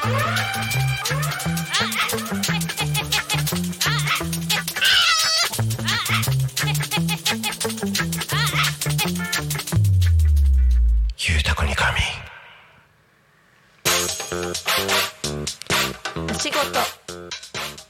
[0.00, 0.06] お
[16.42, 16.60] 仕事。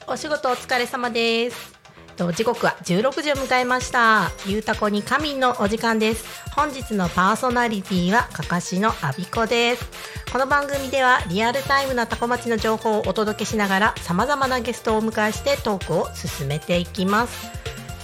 [0.07, 1.71] お仕事お疲れ様です。
[2.17, 4.31] と時刻は16時を迎えました。
[4.45, 6.25] ゆうたこに仮眠のお時間です。
[6.55, 10.20] 本日のパーソナリティはかかしのあびこです。
[10.31, 17.51] この番組ではリアルタイムなタコ町の情報をお届けしながら様々なゲストをお迎えしてトークを進めていきます。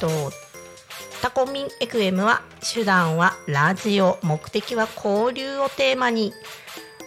[0.01, 0.09] と
[1.21, 6.33] タコミン FM は手段はラジオ目的は交流をテーマに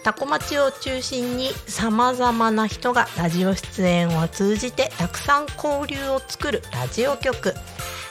[0.03, 7.53] タコ町を中心にさまざまな人がラジオ出演を通じてたくさん交流を作るラジオ局。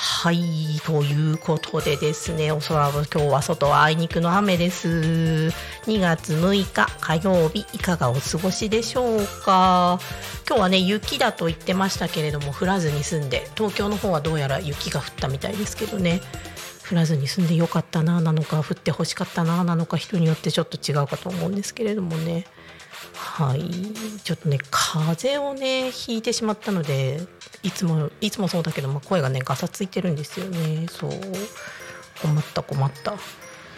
[0.00, 4.88] はいということでですねおそらく今日は外はあいにくの雨です。
[5.86, 9.98] 2月6日火曜日いかがお過ごしでしょうか？
[10.46, 16.20] 今日はね雪だと言ってましたけれども降らずに済んで東京の方はどうやら雪が降ったみたいですけどね。
[16.88, 22.44] 降らずに済んでよかったななのか降ってほしかったななのか人によってちょっと違うかと思うんですけれどもね。
[23.14, 23.68] はい。
[24.22, 27.20] ちょっとね風邪をねひいてしまったので
[27.62, 30.86] いつもいつもそうだけど、まあ、声がねガサついてるんですよね。
[30.88, 31.10] そう。
[32.22, 33.12] 困った困った。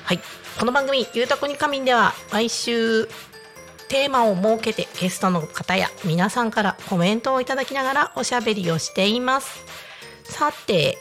[0.04, 0.20] はい。
[0.58, 3.06] この番組「ゆうたこに仮眠」では毎週
[3.88, 9.64] テーマを設けてゲストの方や皆さんからコメントをいただきながらおしゃべりをしています。
[10.24, 10.96] さて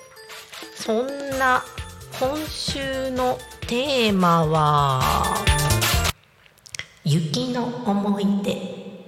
[0.76, 1.64] そんな
[2.20, 5.02] 今週のテーマは
[7.04, 8.99] 雪の思い出。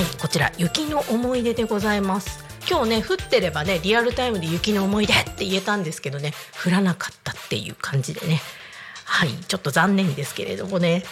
[0.00, 2.42] はいこちら雪の思い出でございます。
[2.66, 6.32] 今日ね降ってればねリアルタイムで雪の思い出 って言えたんですけどね
[6.64, 8.40] 降らなかったっていう感じでね。
[9.04, 11.04] はいちょっと残念ですけれどもね。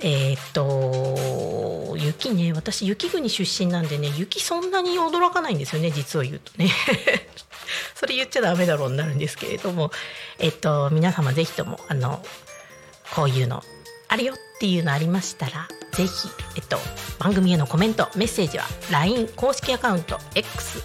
[0.00, 6.70] えー、っと雪ね私雪国出身なんでね雪そんなに驚かないんですよね実を言うとね。
[7.96, 9.90] それ言っちゃダメだろうになるんですけれども。
[10.38, 12.22] えっと皆様ぜひともあの
[13.14, 13.64] こういうの
[14.08, 16.78] あるよっていうのありましたらぜひ、えっと、
[17.20, 20.82] 番組へのコメントメッセージは LINE 公式アカウント X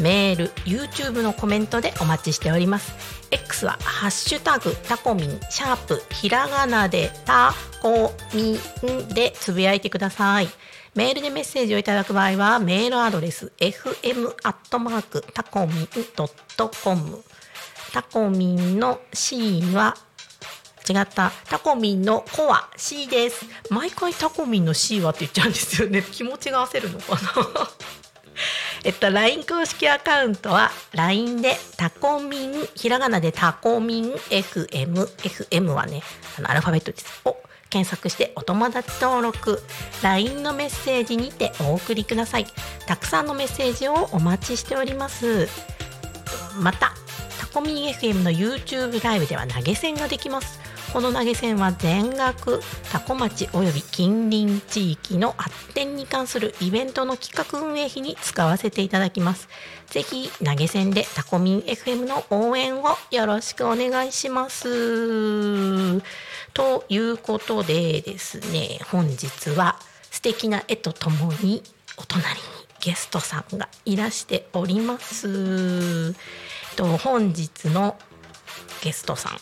[0.00, 2.92] メール YouTube のコメントでお待ちしております。
[3.30, 10.48] X は「ハッシュタグタコミン」シャープひらがなでタコミンでつぶやいてください。
[10.94, 17.22] メールでメッセージをいただく場合はメールアドレス fm アットマークタコミンドットコム。
[17.92, 19.94] タコミンの C は
[20.88, 21.32] 違った。
[21.48, 23.46] タコミンのコア C です。
[23.70, 26.02] 毎回タコミンの C はって言っちゃうんですよね。
[26.02, 27.20] 気持ちが合わせるのかな。
[28.84, 36.02] えっと LINE 公式アカウントは LINE でタコミンひらがなでタコミン FM FM はね
[36.36, 37.06] あのアルファベットです。
[37.24, 37.36] を
[37.70, 39.62] 検索してお友達登録。
[40.02, 42.46] LINE のメッセージにてお送りください。
[42.86, 45.48] たくさんのメッセージをお待ちしております。
[46.60, 46.92] また
[47.40, 50.61] タコミン FM の YouTube ライブでは投げ銭ができます。
[50.92, 52.60] この投げ銭は全額
[52.92, 59.48] 多古町および近隣地域の発展に関するイベントの企画運営費に使わせていただきます。
[59.86, 66.02] ぜひ投げ銭でタコミン FM の応援をよろしくお願いします。
[66.52, 69.78] ということでですね、本日は
[70.10, 71.62] 素敵な絵とともに
[71.96, 72.40] お隣に
[72.80, 76.12] ゲストさんがいらしております。
[76.76, 77.96] と本日の
[78.82, 79.32] ゲストさん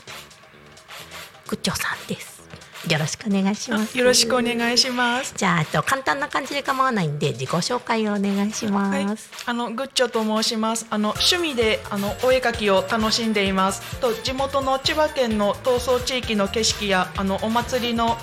[1.51, 2.41] 区長さんです。
[2.89, 3.99] よろしくお願いします。
[3.99, 5.35] よろしくお願いします。
[5.37, 8.95] じゃあ、えっと、簡単な感じで構わないんで、自己紹介をお願いします。
[8.95, 9.17] はい、
[9.47, 10.87] あのグッチョと申します。
[10.89, 14.01] あの趣味であのお絵描きを楽しんでいます。
[14.01, 18.17] と地元の千葉県の闘争地域の景色やあのお祭りの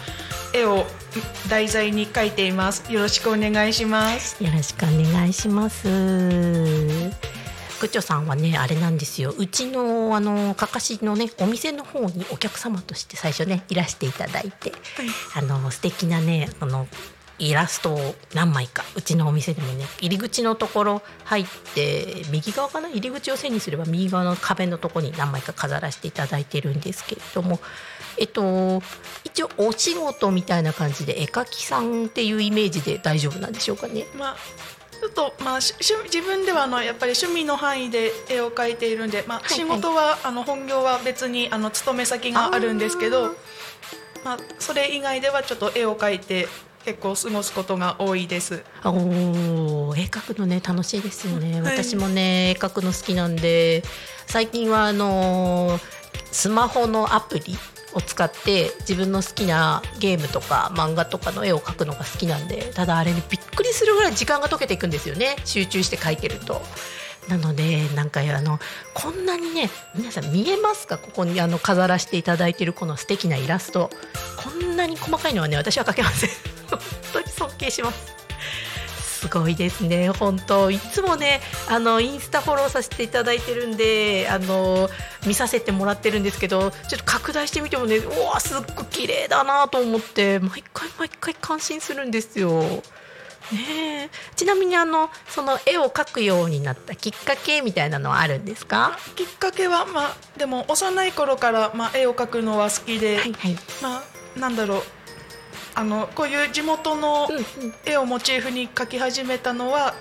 [0.54, 0.86] 絵を
[1.50, 7.37] 題材に描いていますよろしくお願いしますよろしくお願いします。
[7.80, 9.34] グッチョさんはねあれなんですよ。
[9.38, 14.72] うちのあのかかしのねお店の方にお客様として最初ねいらしていただいて、
[15.36, 16.88] あの素敵なねあの
[17.40, 21.46] イラストを何枚かうちのお店でもね入り口のところ入っ
[21.76, 22.90] て右側かな？
[22.90, 27.60] 入り口を背にすれば右側の壁のところに何枚か飾らせていただいてるんですけれども
[28.18, 28.82] えっと
[29.24, 34.06] 一応お仕事みたいな感じで絵描きさんっていうイメージで大丈夫なんでしょうかね？
[34.18, 43.36] まあちょっとまあし趣自分ではあのやっぱり趣味の範囲で絵を描いているんで、まあ、はい仕事は、あの本業は別にあの勤め先があるんですけど
[44.24, 46.48] まあ、それ以外ではちょっと絵を描いて
[46.84, 48.64] 結構過ごすことが多いです。
[48.84, 51.78] おー絵描くのね楽しいですよね、はい。
[51.78, 53.84] 私もね絵描くの好きなんで
[54.26, 55.98] 最近はあのー
[56.32, 57.58] スマホのアプリ
[57.94, 65.36] を使って自分の好きなゲームとか漫画とかの絵を描くのが好きなんでただあれねびっくりするぐらい時間が解けていくんですよね。
[65.46, 66.62] 集中して描いてると。
[67.28, 68.58] なのでなんかあの
[68.94, 70.98] こんなにね皆さん見えますか？
[70.98, 73.90] ここにあの飾らせていただいてるこの素敵なイラスト。
[74.38, 76.30] こんなに細かいのはね私は描けません。
[76.70, 76.80] 本
[77.12, 78.27] 当に尊敬します。
[79.28, 80.10] すごいですね。
[80.10, 84.90] 本当いつもねあのインスタフォローさせていただいてるんであの
[85.26, 92.62] 見させてもらってるんですけどちょっと拡大してみてもねうわすっごい綺麗だなと思って毎回毎回感心するんですよ。
[93.52, 94.10] ねえ。
[94.36, 98.98] ちなみにあのその絵を描くようになったきっかけみたいなのはあるんですか？
[99.16, 103.56] きっかけは、まあ、でも幼い頃から、まあ、絵を描くのは好きで、はいはい。
[103.82, 104.84] まあ、なんだろう
[105.78, 107.30] あのこういう地元の
[107.86, 109.94] 絵をモチーフに描き始めたのは、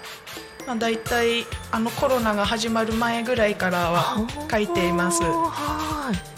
[0.67, 5.23] まあ、大体あのコロナが始まる前ぐらいからは描いています。
[5.23, 6.36] はい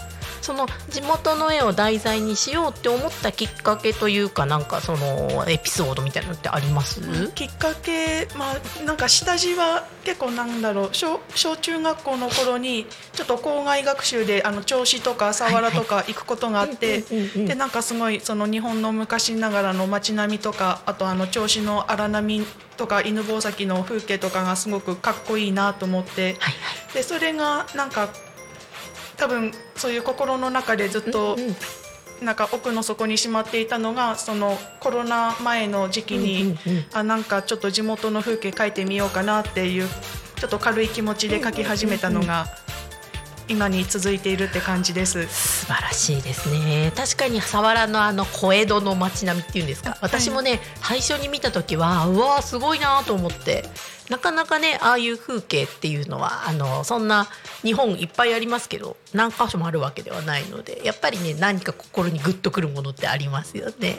[0.48, 7.02] その地元の絵を題材にしようって思ったきっかけというかなんかそのエピソードみたいなのってあります、
[7.34, 22.42] きっかけ、まあ、なんか下地は結構なんだろう小小中学校の頃にちょっと校外学習であの銚子とか佐原とか行くことがあってでなんかすごいその日本の昔ながらの街並みとかあとあの銚子の荒波
[22.78, 26.54] とか犬吠埼の風景とかがすごくかっこいいなと思ってはい
[26.94, 28.27] でそれがなんか多
[29.28, 31.36] 分そういう心の中でずっと
[32.22, 36.58] なんか奥の底にしまっていたのがそのコロナ前の時期に、
[36.92, 39.88] あなんかちょっと地元の風景描いてみようかなっていう
[40.36, 42.46] ちょっと軽い気持ちで描き始めたのが
[43.48, 45.26] 今に続いているって感じです。
[45.28, 46.92] 素晴らしいですね。
[46.94, 49.96] 確かに佐原のあの小江戸の街並みっていうんですか。
[50.00, 53.64] 私もね最初に見た時はうわーすごいなと思って
[54.08, 57.28] なかなかねああいう風景っていうのはあのそんな
[57.62, 63.98] 日本いっぱいありますけど何箇所もあるわけではないのでやっぱりね何か心にグッとくるものってありますよね。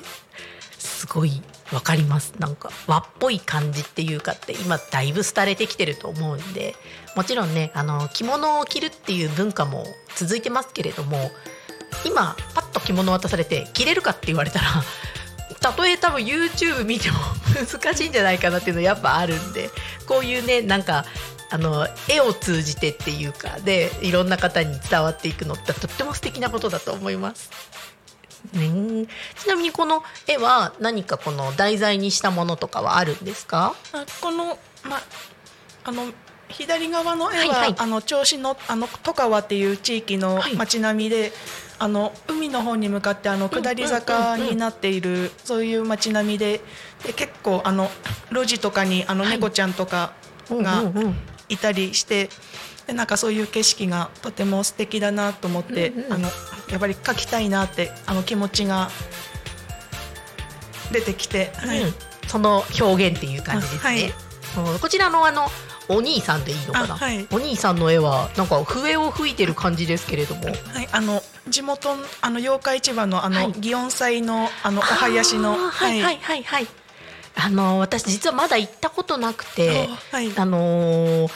[0.79, 1.41] すごい
[1.73, 6.73] わかりますなんか和っぽい感じっていうかって今だいぶ廃れてきてると思うんで
[7.15, 9.83] もちろんねあの着物を着るっていう文化も
[10.15, 11.31] 続いてますけれども
[12.05, 14.65] 今パッと着物渡されて着れるかって言われたら
[15.59, 17.17] たとえ多分 YouTube 見ても
[17.81, 19.69] 難しいんじゃないかなっていうのやっぱあるんで
[20.07, 21.06] こういうねなんか
[21.51, 27.50] あの絵を通じてっていうかでいろんな方に伝わっていくのってとっても素敵なことだと思います。
[28.53, 29.06] ね、
[29.38, 33.75] ちなみにこの絵は何かこの題材にしたものとかはあるんですか？
[33.91, 35.01] あこのま
[35.83, 36.13] あの
[36.47, 41.34] 左側の絵は、はいはいあの銚子のあの戸川っていう地域のはい街並みで、
[41.79, 46.62] あの海の方に向かってあの下り坂になっている、そういう街並みで
[47.05, 47.89] で結構あの
[48.31, 49.31] 路地とかにあのはい。
[49.33, 50.13] 猫ちゃんとか
[50.50, 50.83] が
[51.48, 52.29] いたりして。
[52.88, 56.13] でなんかそういう景色がとても素敵だなと思って、うんうん。
[56.13, 56.29] あの
[56.69, 58.89] やっぱり描きたいなってあの気持ちが
[60.91, 61.83] 出てきて、はい。
[61.83, 61.93] うん、
[62.27, 64.12] その表現っていう感じですね。
[64.24, 64.29] うん
[64.81, 65.48] こちらのあの
[65.89, 67.27] お兄さんでいいのかな、あはい。
[67.31, 70.55] お兄さんの絵はなんか笛を吹いてる感じですけれども、はい、
[70.91, 73.51] あの地元のあの八日市場のあの、はい。
[73.53, 76.17] 祇園祭のあのお囃子のはいはい。
[76.17, 76.67] はいはい。
[77.36, 80.31] あの私実はまだ行ったことなくて、あはい。
[80.36, 81.31] あのー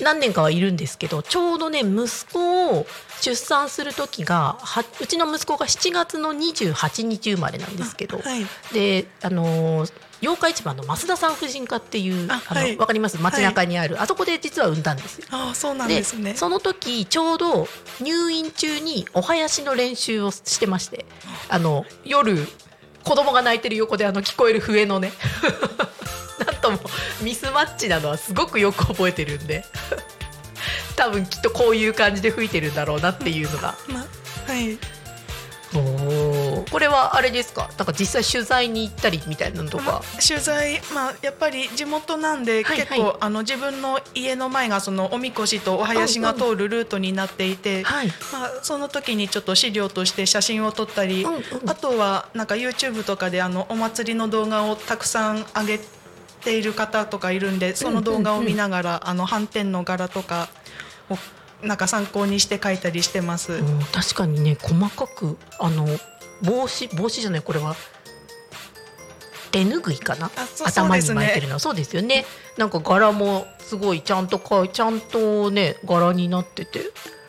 [0.00, 2.86] 何年かはいるんですけどちょうどね息子を
[3.20, 8.44] 出産する時がはうちの息子が7月の28日生まれなんですけど、はい。
[8.72, 9.92] であのー
[10.22, 12.76] 八日市場の増田産婦人科っていうああの、はい。
[12.76, 13.18] わかります？
[13.20, 15.26] 街中にある、あそこで実は産んだんですよ。
[15.30, 16.34] ああそうなんですね。
[16.36, 17.66] その時ちょうど
[18.00, 21.04] 入院中にお囃子の練習をしてまして
[21.48, 22.36] あの夜
[23.04, 25.12] 子供が泣いてる横であの聞こえる笛のね。
[26.46, 26.78] なんとも
[27.20, 29.64] ミスマッチなのはすごくよく覚えてるんで。
[30.96, 33.74] 多分きっとこういう感じで吹いてるんだろうなっていうのが。
[33.88, 34.00] ま
[34.46, 34.78] はい
[35.72, 37.70] これはあれですか？
[37.78, 42.76] なんか実際取材に行ったりみたいなのとか、取材、まあ、やっぱり地元なんで、はいはい。
[42.86, 48.08] 結構あの自分の家の前がそのおみこしとお囃子が通るルートになっていて、はい。
[48.32, 51.42] まあ、その時にちょっと資料として写真を撮ったり、うんうん。
[51.70, 55.80] あとはなんか YouTube とかであのお祭りの動画をたくさん上げ
[56.42, 60.48] ている方とかいるんでその動画を見ながら、あの斑点の柄とか
[61.08, 61.16] を
[61.62, 63.52] なんか参考にして描いたりしてます。
[63.52, 65.86] うん確かにね細かくあの
[66.42, 67.76] 帽子帽子じゃないこれは。
[69.52, 70.30] 手ぬぐいかな？
[70.34, 71.58] あそう頭に巻いてるの。
[71.58, 72.24] そうですよね。
[72.56, 76.80] なんか柄もすごいちゃんとかいちゃんとね柄になってて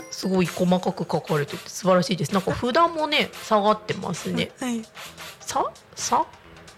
[0.10, 2.34] すごい細かく書かれてて素晴らしいです。
[2.34, 4.52] なんか札もね下がってますね。
[4.60, 4.82] はい。
[5.42, 6.26] ささ？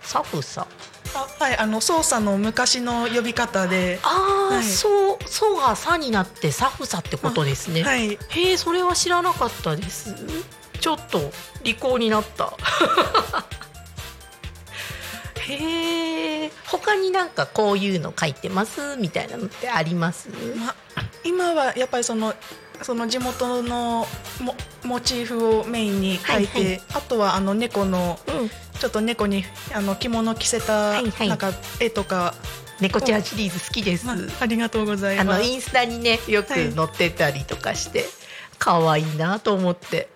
[0.02, 0.24] さ？
[0.24, 0.66] ふさ？
[0.66, 4.64] あはい、あの操作の昔の呼び方で、ああ、はい。
[4.64, 8.20] そうそうがさになってさふさってことですね、はい、へ
[8.52, 10.16] えそれは知らなかったです。
[10.80, 11.32] ちょっと
[11.64, 12.54] 利口になった。
[15.48, 18.96] へえ他になんかこういうの書いてます？
[18.98, 20.30] みたいなのってあります？
[20.58, 20.76] ま、
[21.24, 22.34] 今はやっぱりその
[22.82, 24.08] その地元の
[24.42, 26.82] モモチーフをメインに描いて、はいはい。
[26.96, 28.50] あとはあの猫のうん
[28.86, 31.27] ちょっと猫にあの着物着せたはいはい。
[31.27, 32.36] なんか絵とか、
[32.80, 33.24] 猫ちゃん。
[33.24, 35.39] シリーズ好きです、まあ、ありがとうございあます。
[35.39, 36.72] のインスタにねよくはい。
[36.72, 38.06] 載ってたりとかして
[38.60, 40.08] 可愛いなと思って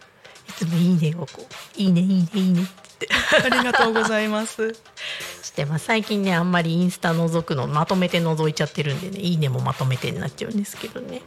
[0.47, 2.65] いつもいいねをこういいねいいねいいねっ
[2.99, 3.09] て。
[3.43, 4.75] ありがとうございます。
[5.41, 5.85] してます。
[5.85, 11.23] 最近ねあんまりインスタ覗くのまとめて覗いちゃってるんでねいいねもまとめてになっちゃうんですけどね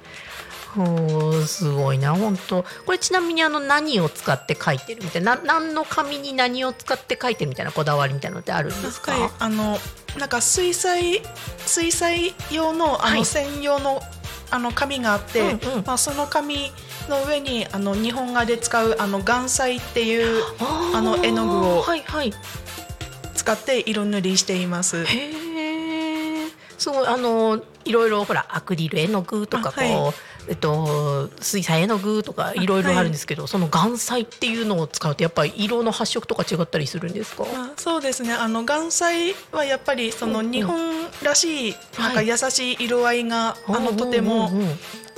[0.74, 9.78] ほーすごいな本当これちなみにあの何を使って書いてるみたいなな何の紙に何を使って書いてるみたいなこだわりみたいなのってあるんですか、はい、あの
[10.18, 11.22] なんか水彩
[11.66, 13.18] 水彩用のあはい。
[13.20, 14.00] の専用の、
[14.50, 15.84] あの紙があって、うんうん。
[15.86, 16.70] まあその紙
[17.08, 20.42] の上にあの日本画で使うあの岩彩っていう
[20.94, 22.32] あの絵の具をはいはい。
[23.34, 25.04] 使って色塗りしています。
[25.04, 26.48] へえ
[26.78, 30.14] すごいあのいろいろほらアクリル絵の具とかこう、
[30.48, 38.32] えっと水彩絵の具とかいろいろあるんですけど、その岩彩っていうのを使うとやっぱり色の発色とか違ったりするんですか、まあ、そうですね。
[38.32, 42.28] あの顔彩はやっぱりその日本らしいなんかはい。
[42.28, 44.50] 優しい色合いが、あのとても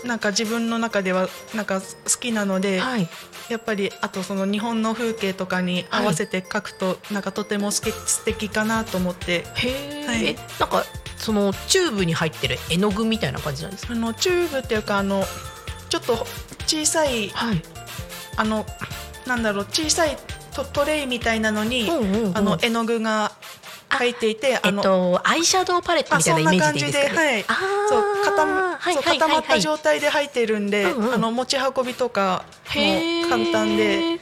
[0.04, 1.86] なんか自分の中ではなんか好
[2.20, 3.08] きなので、はい。
[3.48, 9.44] やっぱりあとその日本の風景とかに合わせて描くと、なんかとても素敵かなと思って。
[9.54, 10.26] へえ、はい。
[10.26, 10.84] えなんか
[11.16, 13.92] そのチューブに入ってる絵の具みたいな感じなんですか？
[13.94, 15.24] あのチューブっていうかあの
[15.88, 16.26] ちょっと
[16.66, 17.62] 小さいはい。
[18.36, 18.66] あの
[19.26, 20.16] なんだろう小さい
[20.54, 22.36] トトレイみたいなのに、うんうんうん。
[22.36, 23.32] あの絵の具が
[23.98, 27.58] 入っていてえあの、っとアイシャドウパレットみたいなイメージでいいですか、ね、あ
[27.88, 28.36] そんな感じではい。
[28.36, 31.14] 固まはいはい固まった状態で入ってるんで、うんうん。
[31.14, 34.18] あの持ち運びとかも簡単で。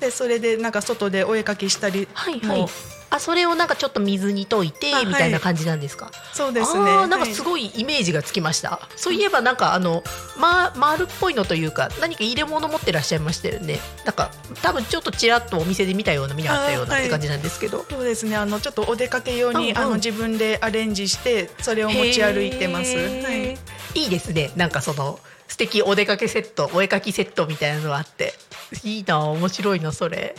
[0.00, 2.60] でそれでなんか外でお絵描きしたりはいはい。
[2.60, 2.68] も
[3.14, 6.84] あそれをなんかちょっと水に溶いてみたいな感じなんですか、そうですね。
[6.84, 7.32] なんかはい。
[7.32, 10.02] すごいイメージがつきました、そういえばなんかあの、
[10.36, 13.78] ま、丸っぽいのというか何か入れ物持ってらっしゃいましたよね。
[14.04, 18.34] なんか多分ちょっとちらっとお店で見たような見なかったようなって感じなんですけど、そうですね。
[18.34, 19.78] あのちょっとお出かけ用に、うんうん。
[19.78, 23.58] あの自分でアレンジしてそれを持ち歩いてます、はい、
[23.94, 24.50] いいですね。
[24.56, 28.34] なんかその素敵お出かけセットお絵かきセットみたいなのがあって。
[28.82, 30.34] いいな面白いなそれ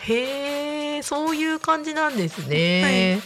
[0.00, 3.20] へえそういう感じなんですね、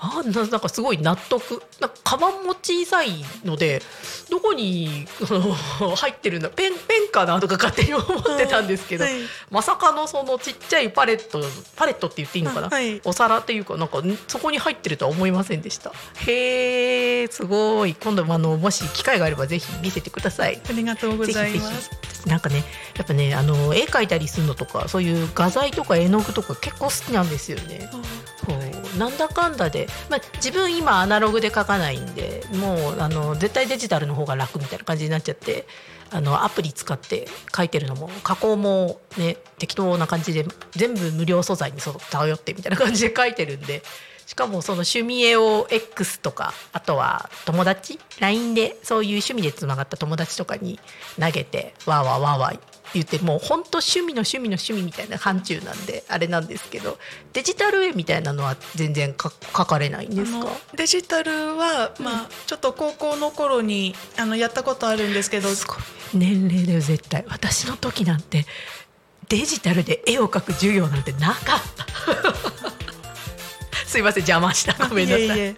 [0.00, 1.62] あななんかすごい納得。
[1.80, 3.82] なんかカバンも小さいので
[4.30, 5.32] どこにあ
[5.84, 9.14] の入ってるんだペンペンかなとか勝手に思ってたんですけど、はい。
[9.50, 11.40] まさかのそのちっちゃいパレット
[11.76, 13.00] パレットって言っていいのかな、あはい。
[13.04, 15.92] お皿っていうかなんかんそこに入ってるとは思いませんでした。
[16.26, 17.94] へえすごい。
[17.94, 20.60] 今度もあのもし機会があればぜひ見せてください。
[20.68, 22.28] ありがとうございます。
[22.28, 22.64] なんかね
[22.96, 27.90] やっぱねあの絵描いたりするのとかそういう画材とか絵の具とか結構好きなんですよね。
[28.46, 28.98] こう。
[28.98, 35.66] なんだかんだで、まあ、自分今アナログで描かないんでもうあの絶対デジタルの方が楽みたいな感じになっちゃって
[36.10, 41.78] あのアプリ使って描いてるのも加工もね適当な感じで全部無料素材に
[42.10, 43.82] 頼ってみたいな感じで描いてるんで
[44.28, 50.78] しかもその趣味絵を X とかあとは友達？LINE でそういう趣味でつながった友達とかに
[51.18, 52.60] 投げてわーわーわーわー
[52.94, 56.98] 言ってもう本当趣味の趣味の趣味みたいな範疇なんであれなんですけど
[57.32, 60.46] デジタル絵みたいなのは全然か描かれないんですか？
[60.74, 65.48] デジタルは、まあ、ちょっと高校の頃にあのやったことあるんですけど
[66.14, 67.24] 年齢だよ絶対。
[67.28, 68.46] 私の時なんて
[69.28, 71.86] デジタルで絵を描く授業なんてなかった。
[73.86, 74.88] すいません邪魔した。
[74.88, 75.26] ごめんなさい。
[75.26, 75.54] いえいえ。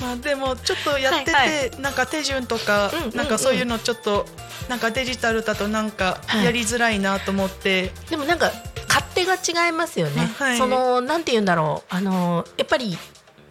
[0.00, 1.70] まあ、でもちょっとやってて、はい。
[1.80, 3.16] なんか手順とか、うんうんうん。
[3.16, 4.26] なんかそういうのちょっと
[4.68, 6.44] なんかデジタルだとなんかはい。
[6.44, 8.50] やりづらいなと思って、でもなんか
[8.88, 10.26] 勝手が違いますよね。
[10.38, 10.58] はい。
[10.58, 11.94] そのなんて言うんだろう。
[11.94, 12.96] あのやっぱり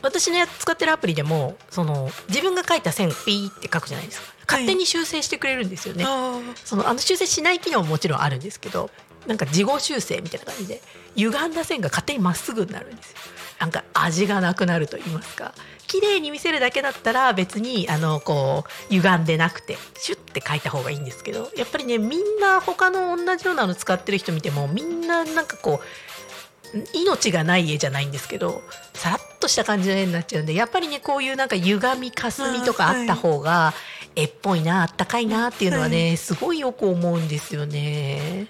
[0.01, 4.34] 私の使ってるアプリでもその自分が書いた線ピーって書くじゃないですか。
[4.48, 6.03] 勝手に修正してくれるんですよね。
[6.08, 8.89] あそのあの修正しない機能ももちろんあるんですけど
[9.25, 10.82] なんか自己修正みたいな感じで
[11.15, 13.17] 歪んだ線が勝手にまっすぐになるんですよ。
[13.60, 15.53] なんか味がなくなると言いますか
[15.87, 28.61] 綺麗に見せるだけだったら別にあのこう歪んでなくてシュッて書いた方がいいんですけどやっぱりねみんな他の同じようなの使ってる人見てもみんななんかこう命がない絵じゃないんですけど
[28.93, 33.73] さらっとした感じの絵になっちゃうんでやっぱりねこういうなんか歪みかすみとかあった方が
[34.15, 38.47] 絵っぽいなあったかいなっていうのはね、すごいよく思うんですよね。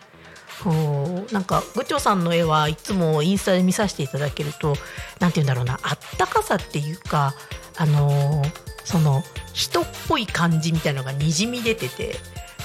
[1.31, 4.75] なんか部長さんの絵はいつもインスタで見させていただけると
[5.19, 7.33] なんて言うんだろうなあったかさっていうか
[7.77, 8.43] あの
[8.83, 12.15] その人っぽい感じみたいなのがにじみ出てて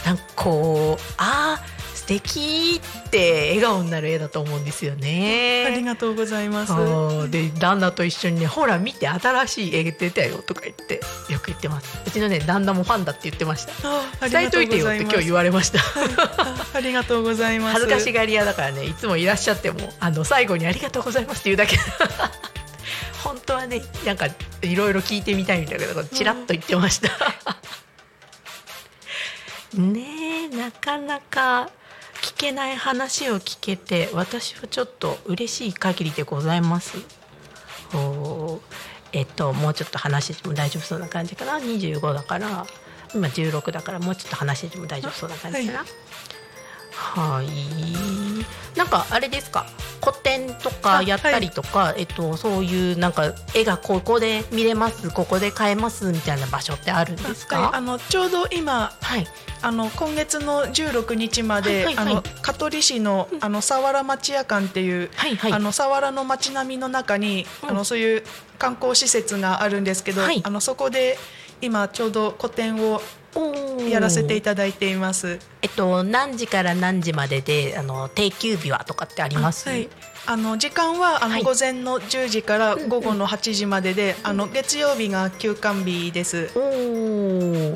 [0.05, 1.78] なんかこうああ
[2.09, 5.67] 敵って笑顔になる絵だと思うんですよね。
[5.67, 7.31] ありがとうございます。
[7.31, 11.99] で旦那と一緒にね「ほら見て新しい絵出たよ」とか言ってよく言ってます。
[12.07, 13.73] うちのね旦那もファンだって言ってました。
[13.87, 15.81] ああり伝えがとといてよって今日言われました。
[16.39, 17.75] あありがとうございます。
[17.75, 21.77] 恥ずかしがり屋だからねいつもいらっしゃってもあの最後に「ありがとうございます」って言うだけ。
[23.23, 24.29] 本当はねなんか
[24.63, 27.11] いろいろ聞いてみたいんだけどちらっと言ってました。
[29.77, 31.69] ねえなかなか
[32.23, 36.99] 聞けない話を聞けて私はちょっと嬉しい限りでございます。
[37.95, 38.61] お
[39.13, 42.67] えっともうちょっと話しても大丈夫そうな感じかな？25だから。
[43.15, 45.85] 今16だからもうちょっと話しても大丈夫そうな感じかな？
[46.93, 47.49] はい、
[48.77, 49.65] なんかあれですか？
[50.01, 57.61] 個展とかやったりとか、えっとそういうなんか絵がここで見れますここで買えますみたいな場所ってあるんですか？
[57.61, 59.27] はい、あのちょうど今はい。
[59.61, 62.13] あの今月の16日まで、はいはいはい。
[62.13, 65.53] あの香取市のあの佐原町屋館っていう、はいはい。
[65.53, 67.71] あの佐原の町並みの中に、うん。
[67.71, 68.23] あのそういう
[68.59, 70.41] 観光施設があるんですけど、はい。
[70.45, 71.19] あのそこで
[71.61, 73.03] 今ちょうど個展を
[73.91, 75.39] やらせていただいています。
[75.63, 79.69] えっと何時から何時までであの定休日はとかってあります？
[79.69, 79.89] はい、
[80.27, 86.51] あの時間はあの、はい午前の10時から午後の8時までで、あの月曜日が休館日です。
[86.55, 87.75] おお。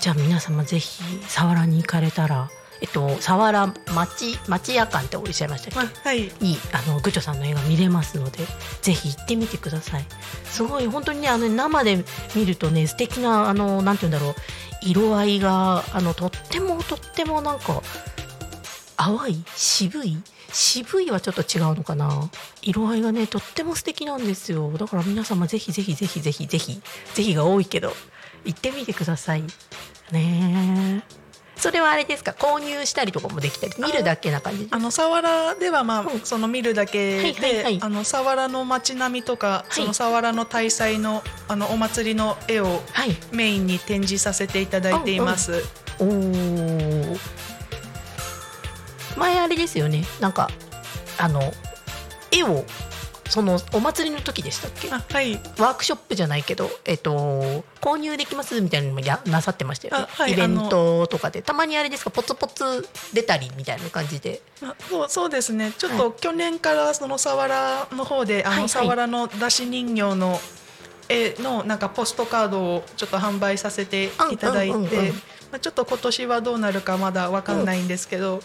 [0.00, 2.48] じゃあ皆様ぜひ佐原に行かれたら、
[2.80, 6.08] えっと佐原町町夜館っておっしゃいましたっけ？
[6.08, 8.38] はい、にあのグチョさんの絵が見れますので
[8.80, 10.04] ぜひ行ってみてください
[10.44, 12.02] すごい本当にねあの生で
[12.34, 14.34] 見るとね素敵なあのなんて言うんだろう
[14.82, 17.82] 色合いがあのとってもとってもなんか
[18.96, 20.18] 淡い渋い？
[20.52, 22.30] 渋いはちょっと違うのかな？
[22.62, 24.70] 色合いがねとっても素敵なんですよ。
[24.72, 26.80] だから皆様ぜひぜひぜひぜひぜひ
[27.14, 27.92] ぜひが多いけど
[28.44, 29.42] 行ってみてください。
[30.12, 31.04] ね。
[31.16, 31.19] え
[31.60, 32.32] それはあれですか？
[32.32, 33.74] 購入したりとかもできたり？
[33.78, 37.78] 見るだけな感じあの佐原ではまあ、うんその見るだけで、はいはいはい。
[37.82, 43.16] あの佐原の街並みとか、その佐原の大祭のあのお祭りの絵をはい。
[43.32, 45.62] メインに展示させていただいています。
[45.98, 47.16] おお。
[49.18, 50.04] 前あれですよね。
[50.20, 50.48] なんか
[51.18, 51.52] あの
[52.32, 52.64] 絵を
[53.30, 54.90] そのお祭りの時でしたっけ？
[54.90, 60.06] あはい、ワークショップじゃないけど、えっと購入できますみたいなのもやなさってましたよね。
[60.10, 62.10] あはいイベントとかでたまにあれですか？
[62.10, 64.42] ポツポツ出たりみたいな感じで。
[64.62, 65.72] あそうそうですね。
[65.78, 70.38] ちょっはと去年からその佐原の方で、あのはいはい佐原の出し人形の
[71.08, 78.42] 絵のなんかポストカードをちょっと販売させていただいて、うんうんうんうんまあちょっと今年はどうなるかまだわかんないんですけど、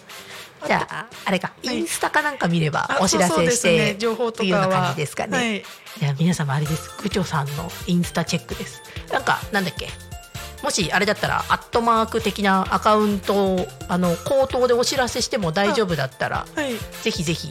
[0.65, 1.53] じゃああれか。
[1.63, 1.79] はい。
[1.79, 3.95] インスタかなんか見ればあお知らせしてね。
[3.97, 5.37] 情報とっていうようなかは感じですかね。
[5.37, 5.63] はい。
[5.99, 6.97] じゃあ皆様あれです。
[6.97, 8.81] 区長さんのインスタチェックです。
[9.11, 9.89] なんかなんだっけ？
[10.63, 16.73] もしあれだったらアットマーク的なアカウントをあの口頭でお知らせしても大丈夫だったらはい。
[17.03, 17.49] ぜひぜひ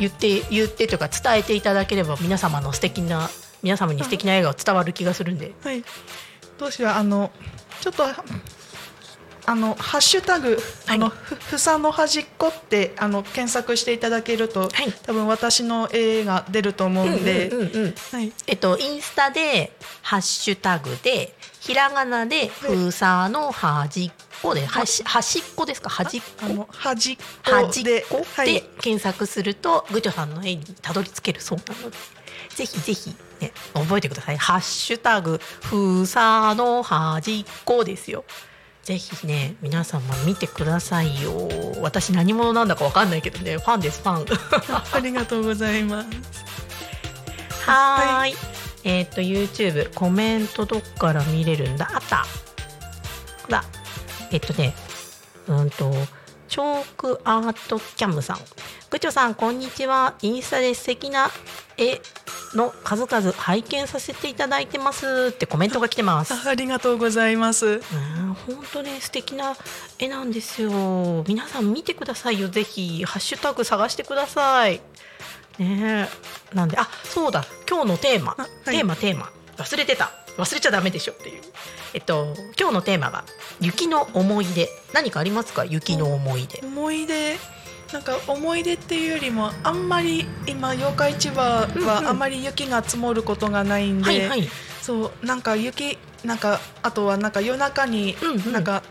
[0.00, 3.30] 言って言ってというか伝えていただければ皆様の素敵な
[3.62, 5.52] 皆様に素敵な映画が伝わる気がするんで。
[5.62, 5.84] はい。
[6.58, 6.92] どうしよう。
[6.92, 7.30] あの
[7.80, 8.04] ちょっと
[9.44, 14.92] あのハッシュタグ、あのふふさの端っこってあの検索していただけると、はい。
[15.02, 17.50] 多分私の絵が出ると思うんで。
[18.46, 25.90] えっとインスタでハッシュタグでひらがなで封鎖の端っこではし端っこですか？
[25.90, 26.26] 端っこ？
[26.42, 28.18] あの端っこ端っで、こ？
[28.18, 28.62] ではい。
[28.80, 31.96] 検索するとグチョさんの絵にたどり着けるそうなので
[32.54, 38.24] ぜひぜひ、ね、覚えてください「ハッシュタグふさの端っこ」ですよ。
[38.82, 41.48] ぜひね皆様見てくださいよ。
[41.80, 43.58] 私何者なんだかわかんないけどね。
[43.58, 44.26] ファンですファン。
[44.92, 46.08] ありがとうございます。
[47.64, 48.36] はーい。
[48.84, 51.90] えっ、と YouTube コメントどっから見れるんだ？
[51.94, 52.26] あった。
[53.46, 53.64] ほら
[54.32, 54.74] えっとね
[55.46, 55.92] うんと
[56.52, 58.36] チョークアートキャムさん。
[58.90, 60.16] 区長さんこんにちは。
[60.20, 61.30] インスタで素敵な
[61.78, 61.98] 絵
[62.54, 66.34] の数々拝見させていただいてますってコメントが来てます。
[66.34, 67.66] あありがとうございます。
[67.66, 67.80] うん
[68.34, 69.56] 本当ね素敵な
[69.98, 71.24] 絵なんですよ。
[71.26, 72.50] 皆さん見てくださいよ。
[72.50, 74.82] ぜひハッシュタグ探してください。
[75.58, 76.06] ね
[76.52, 76.54] え。
[76.54, 77.46] なんであそうだ。
[77.66, 78.76] 今日のテーマ、あはい。
[78.76, 79.30] テーマテーマ。
[79.56, 80.10] 忘れてた。
[80.36, 81.42] 忘れちゃダメでしょっていう
[81.94, 83.24] えっと今日のテーマが
[83.60, 84.68] 雪の思い出。
[84.94, 85.64] 何かありますか？
[85.64, 86.60] 雪の思い出。
[86.64, 87.36] 思い出？
[87.92, 91.86] なんか思い出っていうよりもあんまり今妖怪市場うんうん。
[91.86, 94.48] はあんまり雪が積もることがないんで、はいはい。
[94.80, 98.52] そうなんか雪なんかあとはなんか夜中にうんうん。
[98.52, 98.82] なんか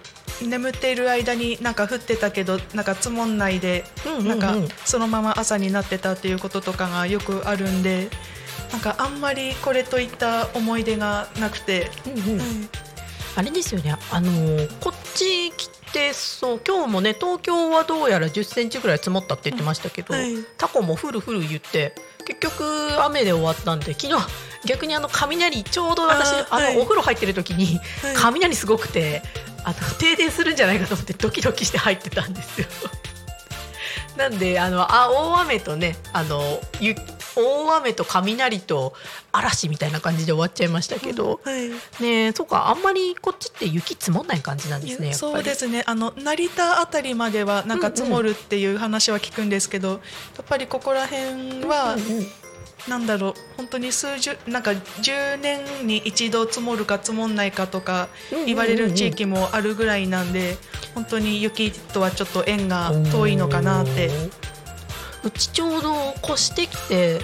[0.43, 4.27] 眠っている間になんか降ってたけどなんか積もんないでうんうんうん。
[4.27, 8.09] なんかそのまま朝になってたっていうこととかがよくあるんで
[8.71, 12.37] なんかあんまりこれといった思い出がなくて、うんうん。
[12.37, 12.47] はい
[13.35, 13.95] あれですよね。
[14.11, 20.35] あのーこっち来てそう今日もね東京はどうやら1 0センチぐらい積もったって言ってましたけど、はい。
[20.57, 21.93] タコもフルフル言って
[22.25, 22.63] 結局
[23.03, 24.27] 雨で終わったんで昨日
[24.65, 26.77] 逆にあの雷ちょうど私あはい。
[26.79, 28.15] お風呂入ってる時にはい。
[28.15, 29.21] 雷すごくて
[29.63, 32.67] あの停電するんじゃないかと思ってドキドキして入ってたんですよ。
[34.17, 36.95] なんであのあ大雨とねあのゆ
[37.35, 38.93] 大雨と雷と
[39.31, 41.69] 嵐みたいな感じで終わっちゃいましたけど、はい。
[42.01, 45.83] ねえそうかあんまりこっちって雪積もんない感じなんですねそうですね。
[45.85, 49.95] あの成田あたりまではなんか積もるっていう話は聞くんですけど、や
[50.41, 52.27] っぱりここら辺は、うんうん
[52.87, 58.09] なんだろう本当に数十なんか10年に一度積もるか積もんないかとか
[58.45, 60.57] 言われる地域もあるぐらいなんで
[60.95, 64.09] 本当に雪とはちょっと縁が遠いのかなって
[65.23, 67.19] うちちょうど越してきて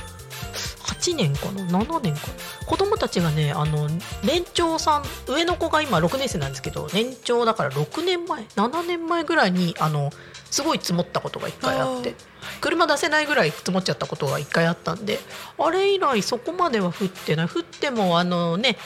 [0.83, 2.65] 8年かな？7年かな？
[2.65, 3.87] 子供たちがねあの
[4.23, 10.11] 年長さん上の子が今6年生なんですけど年長だから6年前7年前ぐらいにあの
[10.49, 12.15] すごい積もったことが1回あって
[12.61, 15.19] 車出せないぐらい積もっちゃったことが1回あったんで
[15.57, 18.77] あれ以来そこまでは降ってない降ってもあのね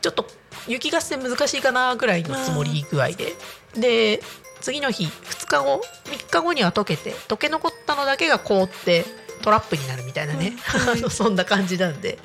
[0.00, 0.24] ちょっと
[0.66, 3.34] 雪合戦難しいかなぐらいの積もり具合で。
[3.74, 4.20] で
[4.60, 9.04] 次の日2日後3日後には溶けて溶け残ったのだけが凍って
[9.42, 10.56] トラップになるみたいなね、
[10.92, 12.18] あのそんな感じなんで。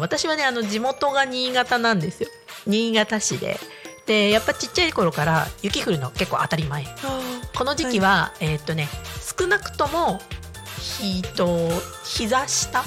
[0.00, 2.28] 私はねあの地元が新潟なんですよ。
[2.66, 3.60] 新潟市で。
[4.06, 6.86] でやっぱちっちゃい頃から雪降るの結構当たり前。
[7.54, 8.88] この時期は、えーっとね
[9.38, 10.20] 少なくとも
[10.80, 11.70] ひと
[12.04, 12.84] 膝下？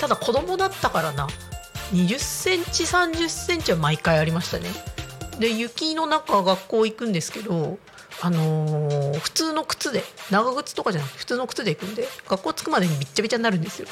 [0.00, 1.28] ただ子供だったからな
[1.92, 4.68] 20センチ30センチは毎回ありましたね。
[5.38, 7.78] で雪の中学校行くんですけど
[8.20, 13.88] あのー普通の靴で長靴とかじゃなくて普通の靴で行くんで学校着くまでにびっちゃびちゃになるんですよ。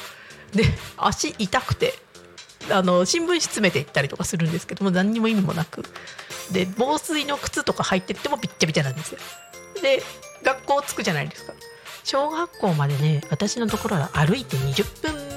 [0.53, 0.63] で
[0.97, 1.93] 足痛くて
[2.69, 5.83] あの新聞紙詰めて行ったりとかするんですけども何にも意味もなく。
[6.51, 9.19] で防水の靴とか履いてってもびっちゃびちゃなんですよ。
[9.81, 10.01] で
[10.43, 11.53] 学校着くじゃないですか。
[12.03, 15.30] 小学校までね私のところは歩いて20分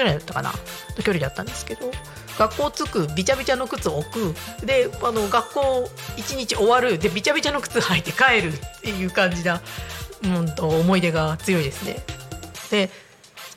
[0.00, 1.90] ぐらいだったかなの距離だったんですけど
[2.38, 4.66] 学校着くびちゃびちゃの靴を置く。
[4.66, 6.98] であの学校一日終わる。
[6.98, 9.60] でびちゃびちゃの靴履いて帰るっていう感じな、
[10.24, 12.02] うん、と思い出が強いですね。
[12.70, 12.90] で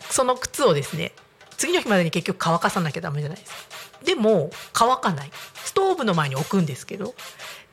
[0.09, 1.13] その靴をですね
[1.57, 3.57] 次の日までに結局乾かさなきゃダメじゃないですか。
[4.03, 5.31] でも乾かない。
[5.63, 7.15] ストーブの前に置くんですけど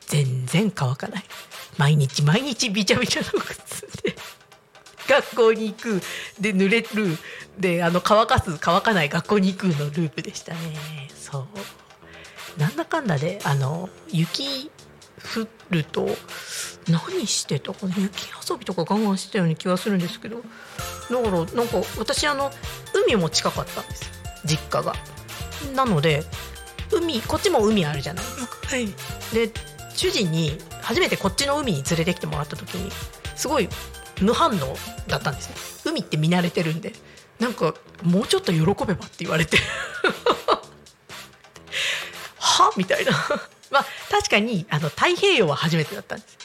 [0.06, 1.24] 全然乾かない。
[1.76, 4.14] 毎日毎日びちゃびちゃの靴で。
[5.10, 6.00] 学校に行く。
[6.40, 7.18] で濡れる。
[7.58, 10.58] であの乾かす乾かない学校に行くのループでしたね。
[11.14, 12.60] そう。
[12.60, 14.70] なんだかんだであの雪
[15.34, 16.08] 降ると
[16.88, 17.94] 何してたかな？
[17.96, 20.36] 雪遊びとか我慢してたような気がするんですけど。
[20.36, 22.50] だからなんか私あの
[23.06, 24.04] 海も近かったんです。
[24.04, 24.10] よ
[24.44, 24.94] 実家が。
[25.74, 26.24] なので
[26.90, 28.68] 海こっちも海あるじゃないですか。
[28.68, 28.86] はい。
[29.34, 29.52] で
[29.94, 32.90] 主人に初めてこっちの海に連れてきてもらった時に
[33.36, 33.68] すごい
[34.20, 34.76] 無反応
[35.08, 35.48] だったんです
[35.86, 36.92] よ海って見慣れてるんで。
[37.38, 39.56] なんかもうちょっと喜べばって言われて。
[42.38, 42.72] は？
[42.76, 43.12] みたいな。
[43.70, 46.38] まあ確かにあの太平洋は初めてだったんです。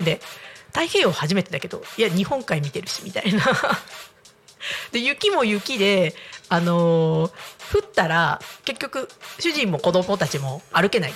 [0.00, 0.20] で
[0.68, 3.44] 太平洋初めてだけどいや日本海見てるしみたいな。
[4.92, 6.14] で雪も雪で
[6.48, 7.32] あのー
[7.72, 9.08] 降ったら結局
[9.38, 11.14] 主人も子供たちも歩けない。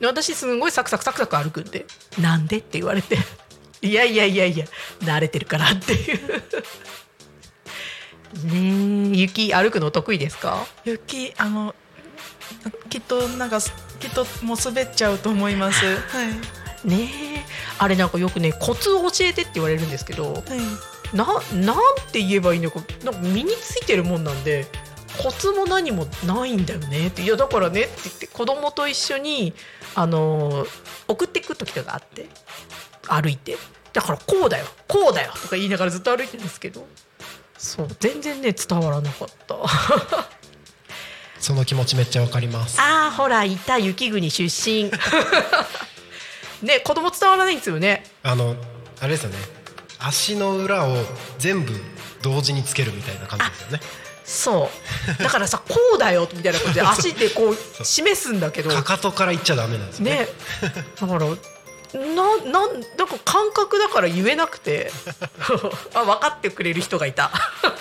[0.00, 1.86] で私すんごいサクサクサクサク歩くんで
[2.18, 3.18] 「なんで?」って言われて
[3.82, 4.64] 「いやいやいやいや
[5.00, 6.42] 慣れてるから」っていう。
[8.44, 9.16] ねえ。
[9.18, 10.66] 雪歩くの得意ですか？
[10.84, 11.74] 雪あの
[12.88, 13.66] きっとなんかき
[14.06, 15.84] っともう滑っちゃうと思います。
[15.84, 16.88] はい。
[16.88, 17.44] ねえ。
[17.78, 21.16] あれなんかよくねコツを教えてって言われるんですけどはい。
[21.16, 21.76] ななん
[22.10, 24.66] て言えばいいのかなんか身についてるもんなんで
[25.22, 27.22] コツも何もないんだよねって。
[27.22, 29.52] いやだからねって言って子供と一緒に
[29.94, 30.68] あのー
[31.08, 32.28] 送ってく時とかあって
[33.08, 33.56] 歩いて。
[33.92, 34.66] だからこうだよ。
[34.88, 35.32] こうだよ。
[35.32, 36.86] とか言いながらずっと歩いてるんですけど。
[37.58, 37.88] そう。
[38.00, 39.56] 全然ね伝わらなかった。
[41.38, 42.80] その気持ちめっちゃわかります。
[42.80, 44.90] あーほらいた雪国出身。
[46.62, 48.04] ね子供伝わらないんですよね。
[48.22, 48.56] あの
[49.00, 49.38] あれですよね。
[49.98, 50.96] 足の裏を
[51.38, 51.72] 全部
[52.22, 53.80] 同時につけるみたいな感じですよね。
[54.24, 54.70] そ
[55.18, 55.22] う。
[55.22, 58.70] だからさこうだよみたいなことで足でこう 示すんだけど。
[58.70, 60.10] かかとからいっちゃダメなんですよね。
[60.18, 60.28] ね。
[61.00, 61.26] だから
[61.94, 64.90] ななんなんか感覚だから言えなくて。
[65.94, 67.30] あ分かってくれる人がいた。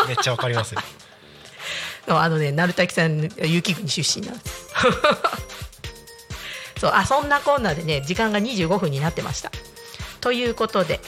[0.08, 0.82] めっちゃわかりますよ。
[2.08, 4.68] あのね鳴滝さん雪国出身なんです。
[6.80, 9.52] そうあそんなこんなでね時間が25分になってました。
[10.20, 11.00] ということで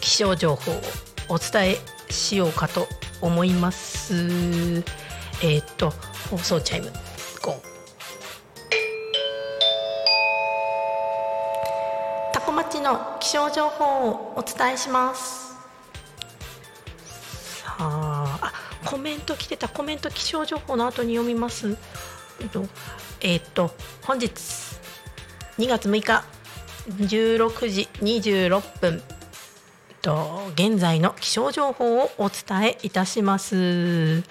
[0.00, 0.82] 気象情報を
[1.28, 1.78] お伝え
[2.10, 2.88] しようかと
[3.20, 4.14] 思います。
[5.42, 5.92] えーっと
[6.30, 6.92] 放送チャイム
[7.42, 7.75] ゴン
[12.56, 15.54] 町の気象情報をお伝えします。
[17.62, 18.52] さああ
[18.88, 19.68] コメント来てた。
[19.68, 21.76] コメント気象情報の後に読みます。
[22.40, 22.64] えっと
[23.20, 24.30] えーっと本日
[25.58, 26.24] 2月6日
[26.88, 29.02] 16時26分。
[30.00, 33.54] と現在の気象情報をお伝えいたします。
[33.56, 34.24] 2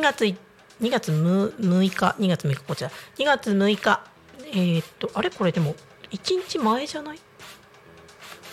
[0.00, 0.36] 月い
[0.80, 2.90] 2月 6, 6日2月6日こちら。
[3.16, 4.00] 2月6日
[4.46, 5.30] えーっとあれ？
[5.30, 5.76] これでも
[6.10, 7.20] 1日前じゃない？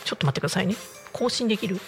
[0.08, 0.76] ちょっと待ってくださいね。
[1.12, 1.82] 更新できる？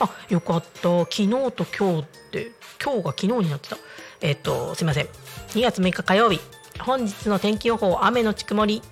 [0.00, 0.98] あよかった。
[1.04, 2.50] 昨日と今日って
[2.82, 3.76] 今日が昨日になってた。
[4.20, 5.06] えっ、とすいません。
[5.50, 6.40] 2月6日火曜日。
[6.80, 8.82] 本日の天気予報雨のち曇り。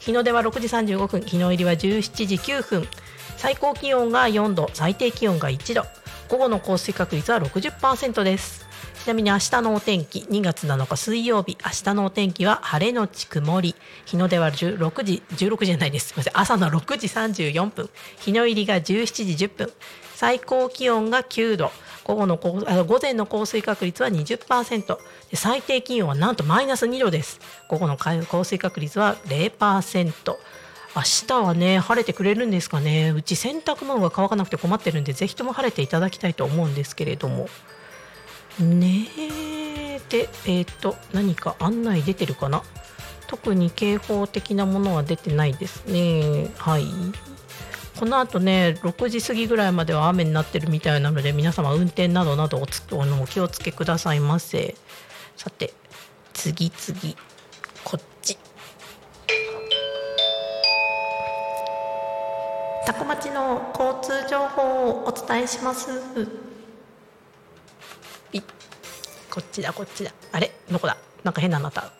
[0.00, 1.20] 日の出は6時35分。
[1.20, 2.88] 日の入りは17時9分。
[3.36, 4.70] 最高気温が4度。
[4.72, 5.82] 最低気温が1度。
[6.30, 8.65] 午後の降水確率は60%です。
[9.06, 13.76] ちなみに明日のお天気2月7日水曜日明日のお天気は晴れのち曇り。
[14.04, 16.08] 日の出は16時16時じゃないです。
[16.08, 17.88] すみません朝の6時34分。
[18.18, 19.72] 日の入りが17時10分。
[20.16, 21.70] 最高気温が9度。
[22.02, 24.98] 午後の午前の降水確率は20%
[25.30, 27.38] で最低気温はなんとマイナス2度です。
[27.68, 30.36] 午後の降水確率は0%
[30.96, 33.10] 明日はね晴れてくれるんですかね。
[33.10, 37.48] うち洗濯物が乾かなくて困ってるんでぜひとも晴れていただきたいと思うんですけれども。
[38.60, 42.62] ねえでえっ、と何か案内出てるかな？
[43.26, 46.50] 特に警報的なものは出てないですね。
[46.56, 46.86] はい。
[47.98, 54.74] この後ね6時過ぎぐらいまでは雨になってるみたいなので皆様運転などなどおつあのお気をつけくださいませ。
[55.36, 55.74] さて
[56.32, 57.16] 次々
[57.84, 58.38] こっち。
[62.86, 66.55] タコ町の交通情報をお伝えします。
[69.36, 70.12] こっちだこっちだ。
[70.32, 70.50] あれ？
[70.70, 70.96] どこだ？
[71.22, 71.92] なんか変なのあった。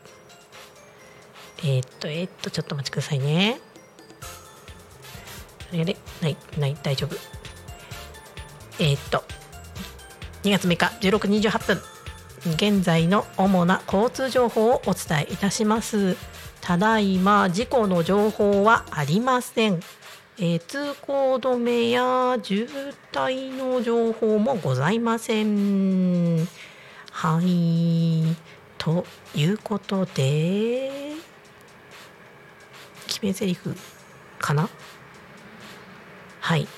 [1.59, 3.61] えー、っとえー、っとちょっとお待ちくださいね。
[5.71, 5.83] あれ？
[5.83, 5.97] あれ？
[6.23, 6.77] ないない。
[6.83, 7.15] 大丈夫。
[8.79, 9.23] えー、っと
[10.45, 11.83] 2月6日16時28分。
[12.55, 16.17] 現在の主な交通情報をお伝えいたします。
[16.63, 19.81] ただいま事故の情報はありません。
[20.39, 26.49] えー通行止めや渋滞の情報もございません。
[27.17, 28.37] はい。
[28.77, 31.15] ということで
[33.07, 33.61] 決め台詞
[34.39, 34.69] かな？
[36.41, 36.69] はい。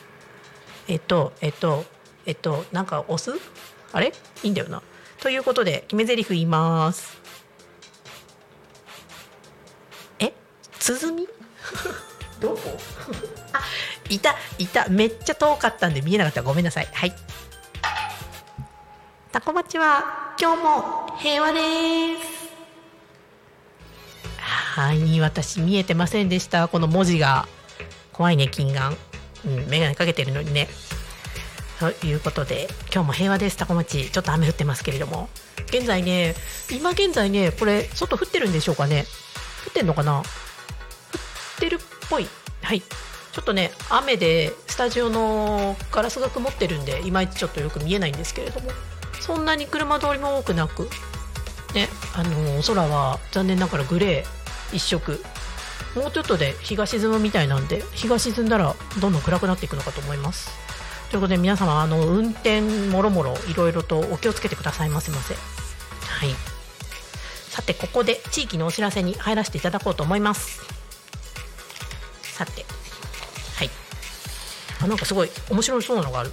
[0.86, 1.84] えっとえっと
[2.24, 3.32] えっとなんか押す？
[3.92, 4.12] あれ？
[4.44, 4.80] いいんだよな。
[5.20, 7.18] ということで決め台詞言います。
[10.20, 10.32] え？
[10.78, 11.28] 鼓？
[12.38, 12.58] どこ？
[13.52, 13.60] あ
[14.08, 14.88] いたいた。
[14.88, 16.42] めっちゃ遠かったんで見えなかった。
[16.44, 16.86] ごめんなさい。
[16.92, 17.12] はい
[19.38, 21.60] タコ町は今日も平和で
[22.20, 22.50] す。
[24.36, 26.66] はい私見えてませんでした。
[26.66, 27.46] この文字が。
[28.12, 28.96] 怖いね金眼。
[29.46, 30.66] うん眼鏡かけてるのにね。
[31.78, 33.56] ということで今日も平和です。
[33.56, 35.28] タコ町ちょっと雨降ってますけれども。
[35.68, 36.34] 現在ね
[36.72, 39.04] 今現在ねこれ外降ってるんでしょうかね。
[39.68, 40.16] 降ってんのかな？
[40.16, 40.24] 降っ
[41.60, 41.78] てるっ
[42.10, 42.26] ぽい。
[42.62, 42.80] はい。
[42.80, 48.72] ちょっとね雨でスタジオのガラスが曇ってるんでいまいちちょっとよく見えないんですけれども。
[49.20, 50.88] そんなに車通りも多くなく？
[51.74, 55.22] ねあの空は残念ながらグレー一色。
[55.94, 60.50] もうちょっとで日が沈むみたいなんで日が沈んだらどんどん暗くなっていくのかと思います。
[61.10, 65.10] ということで皆様あの運転もろもろいろいろとお気をつけてくださいませ。
[65.10, 66.34] ませはい。
[67.48, 70.62] さてここで地域のお知らせに入らせていただこうと思います。
[72.22, 72.64] さて。
[73.56, 73.70] はい。
[74.82, 76.32] あなんかすごい面白そうなのがある。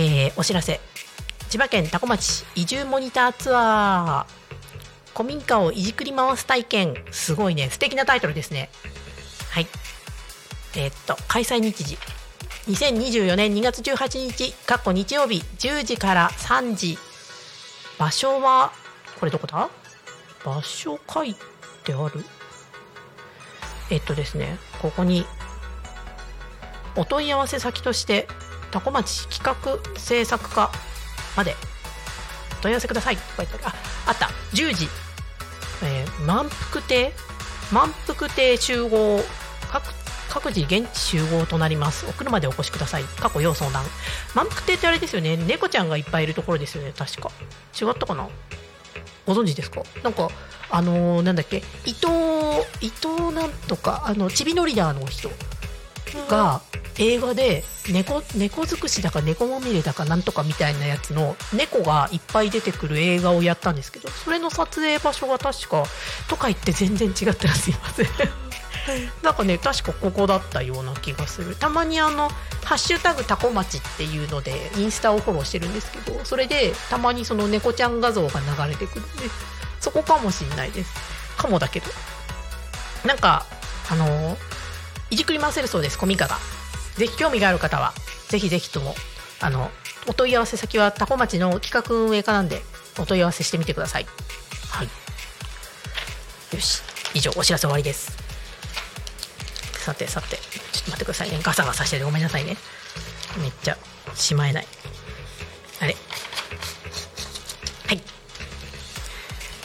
[0.00, 0.80] えーお知らせ。
[1.48, 5.12] 千葉県多古町移住モニターツアー。
[5.12, 6.94] 古民家をいじくり回す体験。
[7.10, 7.68] すごいね。
[7.68, 8.70] 素敵なタイトルですね。
[9.50, 9.66] はい。
[10.76, 11.98] えーっと開催日時。
[12.68, 16.96] 2024年2月18日かっこ日曜日10時から3時。
[17.98, 18.70] 場所は
[19.18, 19.68] これどこだ？
[20.44, 21.34] 場所書い
[21.82, 22.24] てある？
[23.90, 25.26] えっとですねここに
[26.94, 28.28] お問い合わせ先として
[28.70, 30.70] 多古町企画制作課
[31.36, 31.56] まで
[32.58, 33.14] お問い合わせください。
[33.14, 33.74] って書いてあ
[34.06, 34.26] あった。
[34.52, 34.88] 10時、
[35.82, 37.12] えー満腹亭？
[37.72, 39.22] 満腹亭集合。
[39.70, 39.82] 各
[40.30, 42.06] 各自現地集合となります。
[42.08, 43.04] お車でお越しください。
[43.04, 43.84] 過去要相談。
[44.34, 45.36] 満腹亭ってあれですよね。
[45.36, 46.92] 猫ちゃんがいっぱいいるところですよね。
[46.96, 47.30] 確か。
[47.80, 48.28] 違ったかな？
[49.26, 49.82] ご存知ですか？
[50.02, 50.28] なんか
[50.70, 51.62] あのーなんだっけ？
[51.86, 52.06] 伊藤
[52.80, 55.30] 伊藤なんとかあのちびのリーダーの人。
[56.28, 56.60] が
[56.98, 65.84] 映画で猫猫尽くしだか猫まみれだかなんとかみたいなやつの猫がいっぱい出てくる映画をやったんですけどそれの撮影場所が確か
[66.28, 68.06] とか言って全然違ったらすいません。
[69.22, 71.54] なんかね確かここだったような気がする。
[71.56, 72.30] たまにあの
[72.64, 79.28] 「ハッシュタグタコ町」っていうのでインスタをフォローしてるんですけどそれでたまにその猫ちゃん画像が流れてくるんで
[79.80, 80.90] そこかもしれないです。
[81.36, 81.86] かもだけど。
[83.04, 83.46] なんか
[83.88, 84.36] あの
[85.10, 86.36] いじくり回せるそうです古民家が。
[86.96, 87.92] ぜひ興味がある方は
[88.28, 88.94] ぜひぜひとも
[89.40, 89.70] あの
[90.08, 92.62] お問い合わせ先はタコ町の企画運営課なんで
[92.98, 94.06] お問い合わせしてみてください。
[94.70, 94.88] はい。
[96.54, 96.82] よし。
[97.14, 98.16] 以上お知らせ終わりです。
[99.84, 101.38] さてさてちょっと待ってくださいね。
[101.42, 102.56] ガサガサしててごめんなさいね。
[103.40, 103.78] めっちゃ
[104.14, 104.66] しまえない。
[105.80, 105.96] あれ。
[107.86, 108.02] はい。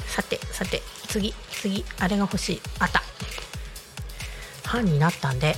[0.07, 2.61] さてさて次次あれが欲しい。
[2.79, 3.01] あった
[4.73, 5.55] 半になったんで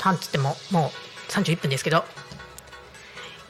[0.00, 2.04] 半つってももう31分ですけど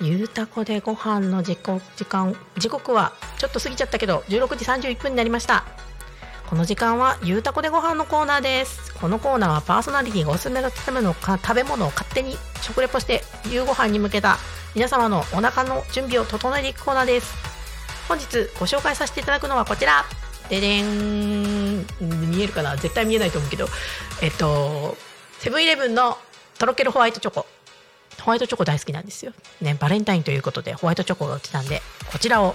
[0.01, 5.65] ゆうたこでご飯の時刻時間時刻はちょっと過ぎちゃったけど16時31分になりました。
[6.51, 8.93] この時間はゆうたこでご飯のコーナーです。
[8.95, 14.39] このコーナーはパーソナリティがおすすめの食べ物か食べ物を勝手に食レポして夕ご飯に向けた
[14.75, 17.33] 皆様のお腹の準備を整えていくコーナーです。
[18.09, 18.27] 本日
[18.59, 20.05] ご紹介させていただくのはこちら。
[20.53, 21.79] ででん
[22.31, 22.77] 見えるかな？
[22.77, 23.67] 絶対見えないと思うけど。
[24.21, 24.99] えっと
[25.39, 26.19] セブンイレブンの
[26.59, 27.47] とろけるホワイトチョコ。
[28.21, 29.33] ホワイトチョコ大好きなんですよ。
[29.63, 31.81] ねバレンタインということでホワイトチョコが売ってたんで
[32.13, 32.55] こちらを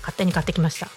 [0.00, 0.88] 勝手に買ってきました。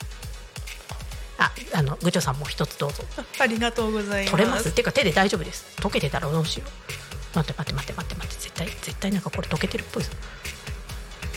[1.38, 3.04] ああの具長さんも一つどうぞ。
[3.40, 4.32] ありがとうございます。
[4.32, 4.70] 取れます？
[4.70, 5.78] っていうか手で大丈夫です。
[5.80, 7.38] 溶けてたらどうしよう。
[7.38, 8.44] 待って待って待って待って待って。
[8.44, 10.10] 絶対絶対なんかこれ溶けてるっぽいぞ。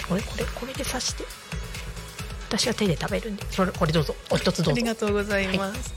[0.09, 1.25] これこれこれで刺して
[2.57, 3.45] 私は手で食べるんで。
[3.51, 4.15] それこれどうぞ。
[4.31, 4.71] お一つどうぞ。
[4.73, 5.93] ありがとうございます、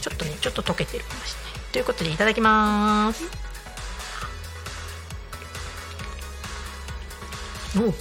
[0.00, 1.72] ちょっとねちょっと溶けてるかもしれない。
[1.72, 3.24] ということでいただきます。
[7.78, 7.92] お。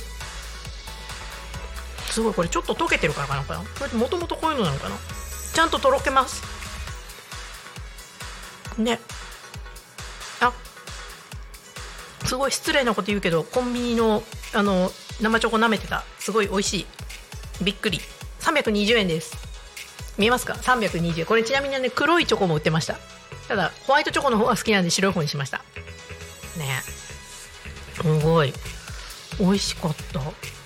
[2.12, 3.60] すごいこれちょっと溶けてるからかなこれ。
[3.98, 4.96] もともとこういうのなのかな。
[5.54, 6.42] ちゃんととろけます。
[8.78, 9.00] ね。
[10.40, 10.54] あ。
[12.26, 14.90] すごい失礼なこと言うけどコンビニのあの
[15.22, 16.06] 生チョコ舐めてた。
[16.20, 16.86] すごい美味しい
[17.62, 18.00] びっくり。
[18.42, 19.36] 320円です。
[20.18, 22.98] 見えますか？320円これちなみにね黒いチョコも売ってました。
[23.48, 25.60] ただホワイトチョコの方が好きなんで白い方にしました。
[26.58, 26.82] ね。
[27.96, 28.54] すごい。
[29.40, 30.22] 美味しかった。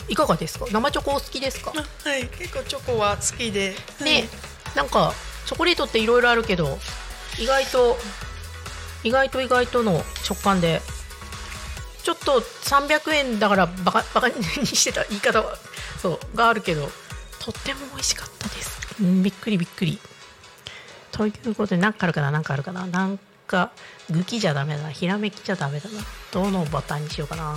[0.07, 0.65] いかがですか？
[0.71, 1.73] 生チョコお好きですか？
[1.75, 2.25] あはい。
[2.27, 3.75] 結構チョコは好きで。
[4.01, 4.27] ね。
[4.75, 5.13] なんか
[5.45, 6.77] チョコレートっていろいろあるけど
[7.39, 7.97] 意外と
[9.03, 10.81] 意外と意外との食感で
[12.03, 15.57] ちょっと300円だからバカバカにしてた言い方は
[16.01, 16.89] そうがあるけど
[17.39, 19.99] とっても美味しかったです、うん、びっくりびっくり。
[21.11, 22.87] ということで何かあるかな何かあるかな。
[22.87, 23.71] なんか
[24.09, 24.91] グキじゃダメだな。
[24.91, 25.99] ひらめきじゃダメだな。
[26.31, 27.55] どのボタンにしようかな。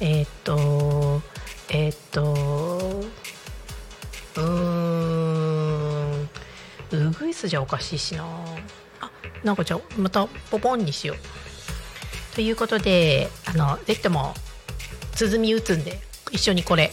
[0.00, 1.22] えーっと
[1.70, 3.02] えーっと
[4.36, 4.42] うー
[6.24, 6.28] ん。
[6.90, 8.24] ウグイスじゃおかしいしな。
[9.00, 9.10] あ
[9.44, 11.18] なんかじゃあまたポポンにしよう。
[12.34, 14.34] ということであのぜひとも
[15.12, 16.00] 鼓打つんで
[16.32, 16.90] 一緒にこれ。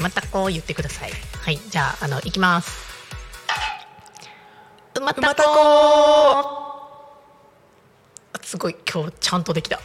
[0.00, 1.10] またこう言ってください。
[1.44, 2.92] はいじゃああのいきます。
[4.94, 6.72] うまたこ。
[8.42, 9.80] すごい今日ちゃんとできた。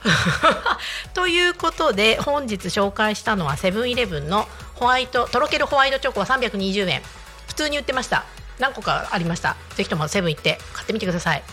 [1.14, 7.02] ということで本日紹介したのはセブンイレブンのホワイトとろけるホワイトチョコは320円
[7.48, 8.26] 普通に売ってました。
[8.60, 9.56] 何個かありました。
[9.76, 11.44] ぜひともセブン行って買ってみてください。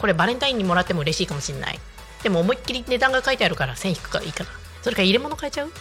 [0.00, 1.80] これバレンタインにもらっても嬉しいかもしれない。
[2.22, 4.50] でも思いっきり値段が書いてあるから1000引くからいいかな。
[4.82, 5.72] それから入れ物変えちゃう？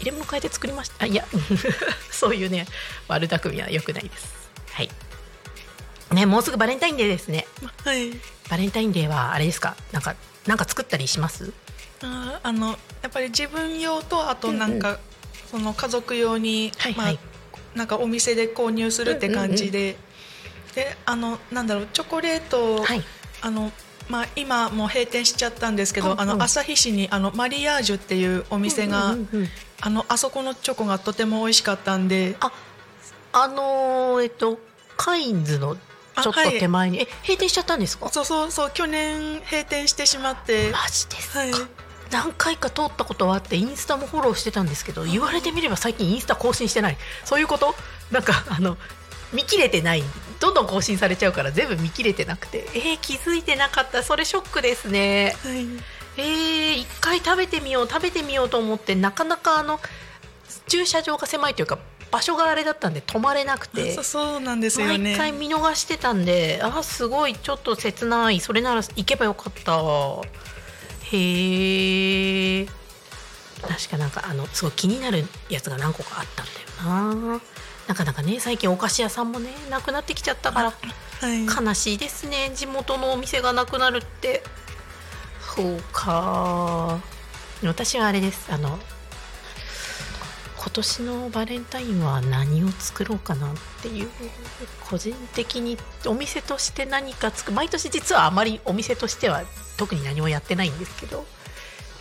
[0.00, 1.04] 入れ物変えて作りました。
[1.04, 1.24] あいや。
[2.10, 2.66] そういうね
[3.08, 4.26] 悪巧みは良くないです。
[4.72, 4.90] はい。
[6.12, 7.46] ねもうすぐバレンタインデーですね。
[7.84, 8.10] はい。
[8.48, 9.76] バレンタインデーはあれですか？
[9.92, 11.52] なんかなんか作ったりします？
[12.02, 14.98] あーあのやっぱり自分用とあとなんか、
[15.50, 17.14] その家族用に、はいはい。
[17.14, 17.20] ま
[17.74, 19.96] あ、なんかお店で購入するって感じで、
[20.74, 23.02] であのなんだろうチョコレートはい。
[23.42, 23.72] あの
[24.10, 26.20] まあ今もう閉店しちゃったんですけど、うんうん。
[26.20, 29.14] あの旭市にあのマリアージュっていうお店が、
[29.80, 32.52] あのあそこのチョコがとても美味しかったんで、あ
[33.32, 34.58] あのーえっと
[34.96, 38.08] カインズのちょっと手前に、え閉店しちゃったんですか？
[38.10, 41.52] そうそうそう去年閉店してしまって、マジですか、はい。
[42.10, 46.96] 何回か通ったことはあってインスタもフォローしてたんですけど言われてみれば最近インスタ更新してない。
[47.24, 47.74] そういうこと？
[48.10, 48.76] なんかあの
[49.32, 50.02] 見切れてない
[50.40, 52.66] どんどん更新されちゃうから全部見切れてなくて。
[52.74, 54.02] えー、気づいてなかった。
[54.02, 55.36] それショックですね。
[55.42, 55.66] はい。
[56.16, 59.78] えー、一回食べてみよう食べてみようと思ってなかなかあの
[60.66, 61.78] 駐車場が狭いというか
[62.10, 63.92] 場所があれだったんで止まれなくて。
[63.94, 65.16] そうそうなんですよ毎ね。
[65.16, 68.40] 回見逃してたんであすごいちょっと切ない。
[68.40, 69.80] それなら行けばよかった。
[71.12, 72.66] へえ
[73.62, 76.52] 確かなんかあのすごい気になるやつが何個かあったんだ
[77.26, 77.40] よな
[77.90, 80.72] なかなかね最近お菓子屋さんもねなくなってきちゃったから
[81.20, 81.44] はい。
[81.44, 82.52] 悲しいですね。
[82.54, 84.44] 地元のお店がなくなるって。
[85.56, 87.00] そうか。
[87.64, 88.46] 私はあれです。
[88.52, 88.78] あの
[90.56, 94.08] 今年のバレンタインは何を作ろうかなっていう
[94.88, 95.76] 個人的に
[96.06, 99.42] お店として何か作る毎年実はあまりお店としては
[99.78, 101.24] 特に何もやってないんですけど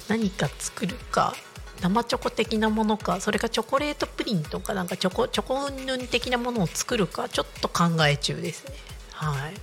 [0.09, 1.33] 何か作るか
[1.81, 8.73] 生チョコ的なものかそれかチョコレートプリンとかなんかチョコチョコうんぬん的なものを作るかちょっと考え中ですね。
[9.13, 9.53] はい。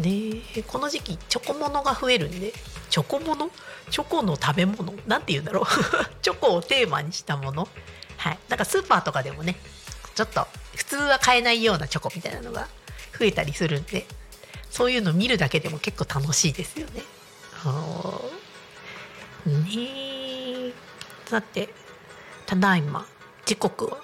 [0.00, 2.52] でこの時期チョコものが増えるんで
[2.88, 3.50] チョコもの
[3.90, 4.94] チョコの食べ物？
[5.06, 5.64] なんて言うんだろう。
[6.22, 7.68] チョコをテーマにしたもの？
[8.16, 8.38] はい。
[8.48, 9.56] だかスーパーとかでもね
[10.14, 10.46] ちょっと
[10.76, 12.68] 普通は買えないようなチョコみたいなのが
[13.18, 14.06] 増えたりするんで
[14.70, 17.02] そういうの見るだけでも結構楽しいですよね。
[17.64, 18.20] あ。
[19.46, 20.21] ね
[21.32, 21.70] さて
[22.44, 23.06] ただいま
[23.46, 23.96] 時刻は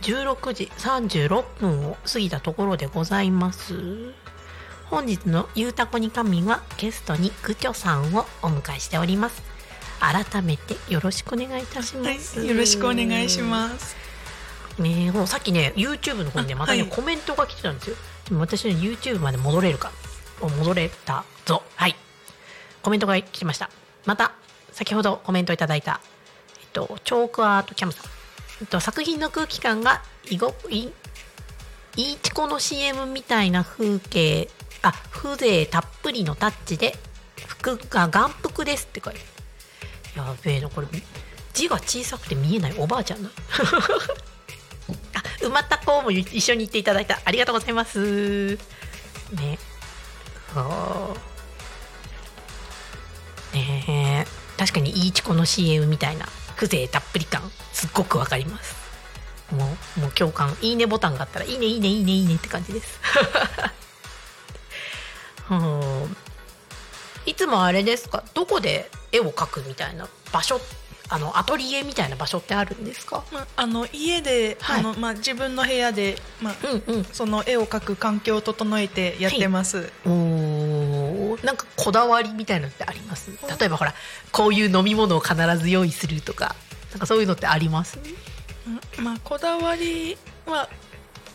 [0.00, 4.12] 16時36分を過ぎたところでございます。
[4.90, 9.44] 本日の「ゆうたこに神」はゲストにグチョさんをお迎えしております。
[10.00, 13.94] 改めてよろしくお願いいたします、はい、よろしくお願いします。
[14.80, 16.90] ねえもうさっきね YouTube の方にねまたね、はい。
[16.90, 17.96] コメントが来てたんですよ。
[18.24, 19.92] でも私の YouTube まで戻れるか。
[20.40, 21.62] お戻れたぞ。
[21.76, 21.94] はい。
[22.82, 23.70] コメントが来ました。
[24.04, 24.32] また
[24.72, 26.00] 先ほどコメントいただいた、
[26.72, 28.04] と、チョークアートキャムさん、
[28.62, 30.90] えっと、作品の空気感がいごい
[31.96, 34.48] いいちこの CM みたいな風景
[34.82, 36.96] あ風情たっぷりのタッチで
[37.46, 39.20] 服が眼福ですって書いて
[40.16, 40.86] やべえなこれ
[41.52, 43.28] 字が小さくて見えないおばあちゃんだ
[45.14, 47.20] あ、埋まった子も一緒に言っていただいた。
[47.24, 48.56] ありがとうございます。
[48.56, 49.58] ね。
[50.52, 51.14] そ
[53.52, 53.56] う。
[53.56, 54.58] ねえ。
[54.58, 56.26] 確かにいいチコの CM みたいな
[56.62, 57.42] 風情たっぷり感、
[57.72, 58.76] すっごくわかります。
[59.52, 60.56] もう、もう共感。
[60.62, 63.00] いいねボタンがあったら、いいね、いいね、いいね、いいねって感じです。
[65.50, 66.16] うん
[67.26, 68.24] いつもあれですか？
[68.34, 70.60] どこで絵を描くみたいな場所？
[71.08, 73.22] あのアトリエみたいな場所ってあるんですか？
[73.32, 76.54] まあ、あの家で、はいあのまあ、自分の部屋で、まあ、
[76.88, 79.92] うんうんその絵を描く環境を整えてやってます。
[80.06, 83.30] おーなんかこだわりみたいなのってあります？
[83.58, 83.94] 例えばほら
[84.30, 86.54] こういう飲み物を必ず用意するとか
[86.90, 87.98] なんかそういうのってあります？
[88.98, 90.16] うんまあ、こだわり
[90.46, 90.68] は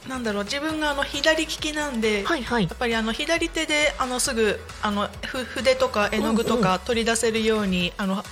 [0.08, 0.44] なんだろう。
[0.46, 2.64] 自分があの左利きなんで、はいはい。
[2.64, 8.24] やっぱりあの左手であのすぐあのふ筆とか絵の具とか取り出せるように、あの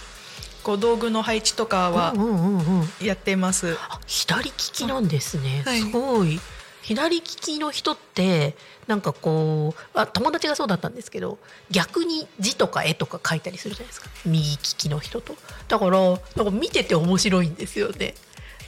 [0.63, 3.05] こう道具の配置とかはうんうんうんうん。
[3.05, 3.77] やってます。
[3.89, 5.81] あ左利きなんですね、はい。
[5.81, 6.39] すごい
[6.85, 8.55] 左利きの人って
[8.85, 11.39] なんかこうあ友達がそうだったんですけど
[11.71, 14.09] 逆に字とか絵とか描いたりするじゃないですか。
[14.23, 15.35] 右利きの人と。
[15.67, 18.13] だからなんか見てて面白いんですよね。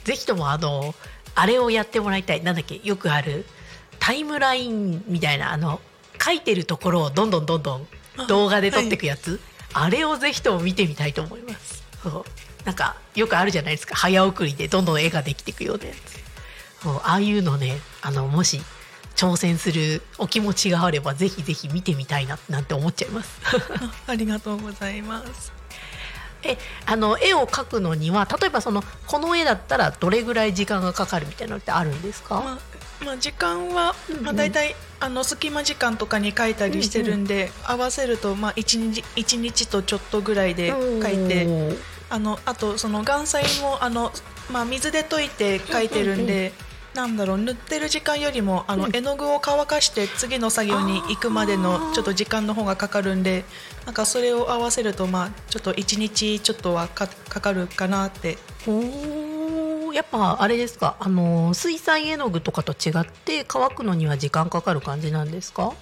[0.02, 0.96] ぜひともあの
[1.36, 2.42] あれをやってもらいたい。
[2.42, 3.46] なんだっけよくある
[4.00, 5.80] タイムラインみたいなあの
[6.20, 7.86] 書いてるところをどんどんどんどん
[8.26, 9.38] 動画で撮っていくやつ。
[9.74, 11.84] あ,、れをぜひとも見てみたいと思います。
[12.02, 12.24] そう。
[12.64, 13.94] なんかよくあるじゃないですか。
[13.94, 16.17] 早送りでどんどん絵ができていくようなやつ
[16.82, 18.60] そうああいうのねあのもし
[19.16, 23.40] 挑戦するお気持ちがあればぜひぜひ見てみたいななんて思っちゃいます。
[24.06, 25.52] ありがとうございます。
[26.44, 26.56] え
[26.86, 34.24] あの絵を描くのには例えばそのこの絵だったらどれぐらい時間がかかるみたいなのってあるんですか、まあまあ、時間は、うんうん。
[34.24, 41.76] まあ、大体あの隙間時間とかに書いたりしてるんで、合わせると、まあ、1, 日一日とちょっとぐらいで書いて
[42.10, 44.12] あのあとその岩彩もあの、
[44.52, 46.52] まあ、水で溶いて書いてるんで。
[46.94, 48.96] なんだろう塗ってる時間よりもあの、うん。
[48.96, 53.44] 絵の具を乾かして次の作業に行くまでのちょっと時間の方がかかるんで
[53.86, 58.38] なんかそれを合わせるとまあちょっと1日ちょっとはかかかるかなって。
[59.94, 65.72] やっぱあれですかあの水彩絵の具とかと違って乾くのには時間かかる感じなんですか？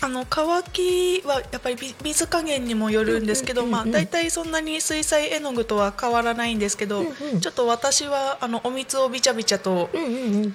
[0.00, 7.40] あの乾きはやっぱりび水加減にもよるんですけど、まあ大体そんなに水彩絵の具とは変わらないんですけど、うんうん。
[7.40, 9.90] ちょっと私はあのお水をびちゃびちゃと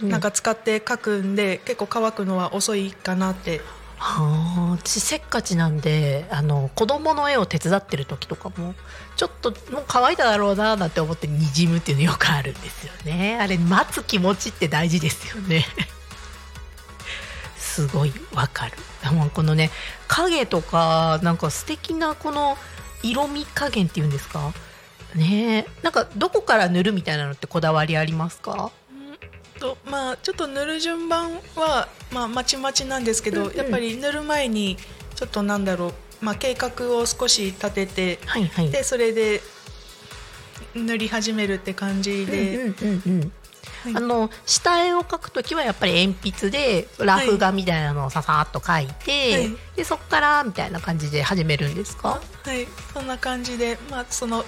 [0.02, 3.60] なんか使って描くんで、結構乾くのは遅いかなって。
[3.98, 8.76] はあ私せっかちなんであの子供の絵を手伝ってる時とかも
[9.16, 13.38] ちょっともう乾いただろうななんて思ってにじむっていうのよくあるんですよね。
[13.40, 15.66] あれ待つ気持ちって大事ですよね
[17.74, 18.74] すごいわかる。
[19.12, 19.72] もうこのね
[20.08, 22.56] 影とかなんか素敵なこの
[23.02, 24.54] 色味加減っていうんですか？
[25.16, 28.72] ねえなんかどこから塗るみたいなのってこだわりありますか？
[29.60, 33.58] とまあちょっと塗る順番はまあまちまちなんですけど、うんうん。
[33.58, 34.78] やっぱり塗る前に
[35.16, 38.70] ちょっとなんだろうまあ計画を少し立ててはいはい。
[38.70, 39.42] でそれで
[40.76, 43.32] 塗り始めるって感じで、うんうんうんうん
[43.84, 43.96] はい。
[43.96, 49.58] あの下絵を描くときはやっぱり鉛筆でラフ画みたいなのをささっと描いて、はい。
[49.76, 52.68] でそこからみたいな感じで始めるんですか、はい。
[52.94, 54.46] そんな感じでまあその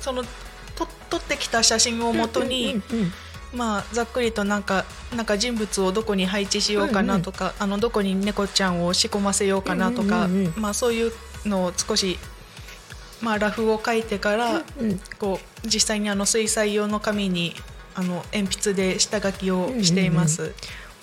[0.00, 0.22] その
[0.76, 3.12] と撮ってきた写真をもとに、うんうんうん
[3.54, 10.60] まあざっくりとなんかなんか人物をどこに配置しようかなとか、あのどこに猫ちゃんを仕込ませようかなとか、うんうんうんうん。
[10.60, 11.12] まあそういう
[11.46, 12.18] のを少し
[13.22, 15.00] まあラフを描いてから、うんうん。
[15.20, 17.54] こう実際にあの水彩用の紙に
[17.94, 20.54] あの鉛筆で下書きをしています。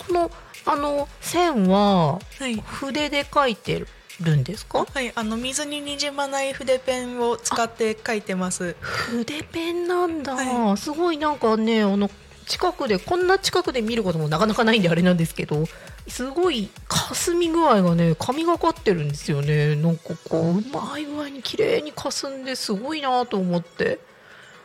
[0.07, 0.31] この
[0.65, 2.55] あの線ははい。
[2.55, 3.85] 筆で描いて
[4.21, 4.85] るんですか？
[4.85, 8.75] はい、あの水ににじまない筆ペンを使って描いてます。
[8.81, 12.09] 筆ペンなんだ、はすごいなんかねあの
[12.47, 15.65] 近くでこんな近くで見ることもなかなかないんであれなんですけど
[16.07, 23.99] すごい霞み具合がね神がかってるんですよねなんかこううまい具合に綺麗に霞んですごいなと思って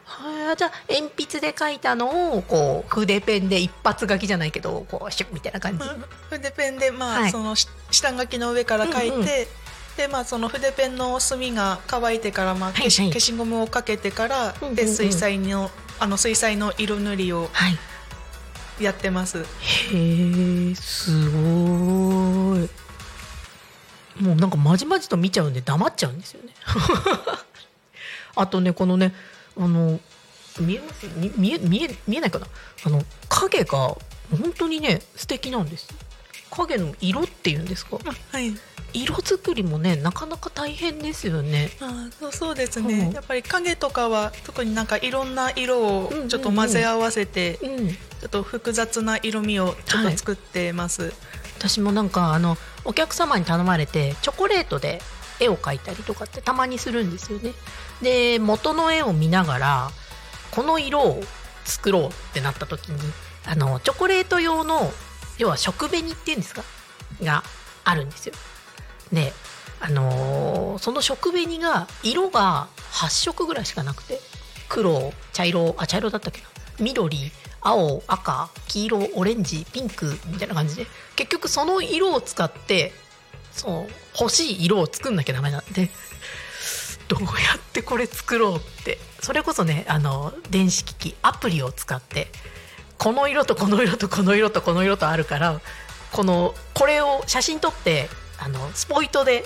[0.07, 0.57] はい。
[0.57, 5.85] じゃあ鉛筆で描いたのをこう筆ペンで一発書きじゃないけどこうシュッみたいな感じ。
[6.31, 7.31] 筆ペンでまあ、はい。
[7.31, 9.25] そのし下書きの上から書いて、うんうん。
[9.25, 9.47] で
[10.11, 13.21] まあその筆ペンの墨が乾いてからまあ消し,、はいはい。
[13.21, 14.75] 消しゴムをかけてから、うんうんうん。
[14.77, 17.79] で水彩のあの水彩の色塗りをはい。
[18.81, 19.39] やってます。
[19.39, 19.43] へ
[19.95, 22.69] えすごい。
[24.21, 26.53] もうなんかまじまじと見ちゃうんで黙っちゃうんですよね。
[28.37, 29.15] あとねこのね
[29.59, 29.99] あの
[30.61, 32.47] 見えますみ見え見え見えないかな。
[32.85, 33.97] あの影が
[34.31, 35.89] 本当にね素敵なんです。
[36.51, 37.99] 影の色っていうんですか？
[38.33, 38.55] はい。
[38.93, 41.71] 色作りもねなかなか大変ですよね。
[41.81, 46.29] あそうそうですね、うんやっぱり影とかは特になんかいろんな色をうんうんうん。
[46.29, 47.89] ちょっと混ぜ合わせて、うん。
[47.89, 51.13] ちょっと複雑な色味をちょっと作ってます。
[51.59, 55.01] 私もなんかあのお客様に頼まれてチョコレートで
[55.41, 57.53] 絵を描いたりとかってたまにするんですよね。
[58.03, 59.91] で元の絵を見ながら
[60.51, 61.23] この色を
[61.65, 62.99] 作ろうってなった時に
[63.45, 64.91] あのチョコレート用の
[65.39, 66.63] 要は食紅っていうんですか？
[67.23, 67.43] が
[67.85, 68.35] あるんですよ。
[69.13, 69.33] で
[69.81, 74.21] あのーその食紅が色が8色ぐらいしかなくて
[74.69, 76.47] 黒茶色あ茶色だったっけな？
[76.81, 77.31] 緑
[77.61, 82.93] 青赤黄色オレンジピンクみたいな感じで結局その色を使って
[83.57, 85.91] そう欲しい色を作んなきゃダメなんで
[87.09, 87.27] どうや
[87.57, 92.31] ってこれ作ろうってそれこそねあの電子機器アプリを使って
[92.99, 95.61] この色とこの色とこの色とこの色とあるから
[96.13, 99.45] このこれを写真撮ってあのスポイトで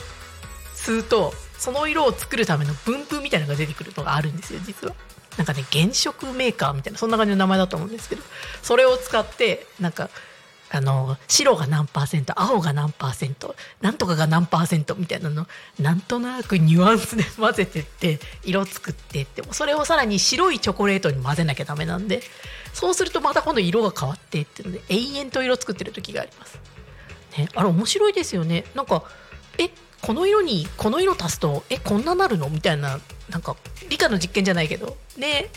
[0.74, 4.94] 吸うとその色を作るための分布みたいなのが出てくるのがあるんですよ実は。
[5.36, 8.22] なんかね原色メーカーみたいなそんな感じの名前だと思うんですけど
[8.62, 10.10] それを使ってなんか
[10.72, 15.46] あの白が何パーセント青が何パーセントなんとかが何パーセントみたいなの
[15.80, 22.22] なんとなくニュアンスで混ぜてって色作ってってそれをさらに白いチョコレートに混ぜなきゃダメなんで
[22.72, 26.58] そうするとまた今度色が変わってっていうので永遠と色作ってる時があります。
[27.36, 28.64] ね、あれ面白いですよね。
[28.76, 29.02] なんか
[29.58, 29.70] え
[30.02, 32.48] この色にこの色足すとえこんななるの？
[32.48, 33.56] みたいななんか
[33.88, 34.96] 理科の実験じゃないけど。
[35.16, 35.48] ね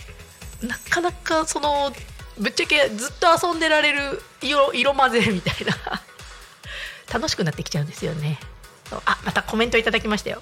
[0.62, 1.92] なかなかその
[2.38, 6.02] ぶっちゃけずっと遊んでられる色色混ぜみたいな。
[7.14, 8.40] 楽しくなってきちゃうんですよね。
[8.90, 9.02] そう。
[9.06, 10.40] あまたコメントいただきましたよ。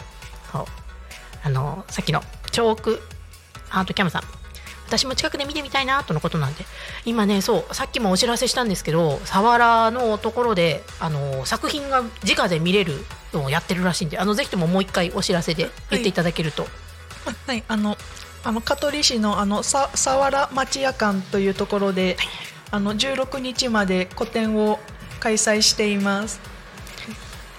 [0.52, 0.66] そう。
[1.44, 3.02] あのさっきのチョーク
[3.70, 4.24] アートキャムさん。
[4.88, 6.66] 私も近くで見てみたいなとのことなんで。
[7.06, 12.94] 今ねそうさっきもお知らせしたんですけど佐原のところであの作品が直で見れる
[13.34, 16.68] のをやってるらしいんであのぜひとももう一回お知らせで言っていただけると、
[17.48, 17.98] はい、あの
[18.44, 22.18] あの香取市のあのさ佐原町屋館というところで、
[22.72, 24.80] あの16日まで個展を
[25.20, 26.40] 開催しています。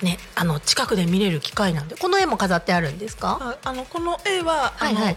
[0.03, 3.39] ねあの近くで見れる機会なんでこの絵も飾ってあるんですか？
[3.63, 5.13] ああのこの絵は、はいはい。
[5.15, 5.17] あ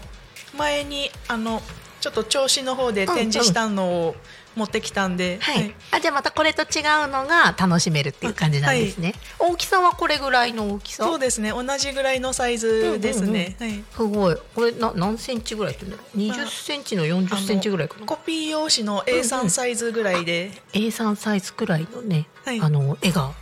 [0.58, 1.60] 前にあの
[2.00, 4.16] ちょっと調子の方で展示したのを
[4.56, 11.04] 持ってきたんで、はい、あじゃあまたこれと違うのが楽しめるっていう感じなんですね、大きさはこれぐらいの大きさ？
[11.04, 11.50] そうですね。
[11.50, 14.36] 同じぐらいのサイズですね、はい、すごい。
[14.54, 18.06] これな何センチぐらいって言うんだろう？20センチの40センチぐらいかな？
[18.06, 22.60] コピー用紙の A3 サイズぐらいで、A3 サイズくらいのね、はい。
[22.60, 23.32] あの絵が。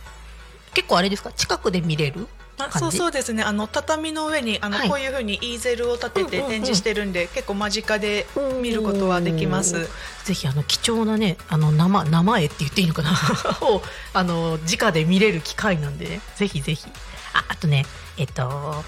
[0.73, 1.31] 結構あれですか？
[1.31, 2.27] 近くで見れる？
[2.57, 3.43] あそうそうですね。
[3.43, 4.89] あの畳の上にあの、はい。
[4.89, 6.49] こういうふうにイーゼルを立ててうんうんうん。
[6.51, 8.25] 展示してるんで、結構間近で
[8.61, 9.89] 見ることはできます。
[10.23, 13.11] ぜひあの貴重なねあの生生絵って言っていいのかな？
[13.67, 13.81] を
[14.13, 16.87] あの直で見れる機会なんで、ね、ぜひぜひ。
[17.33, 17.85] ああとね
[18.17, 18.83] えっと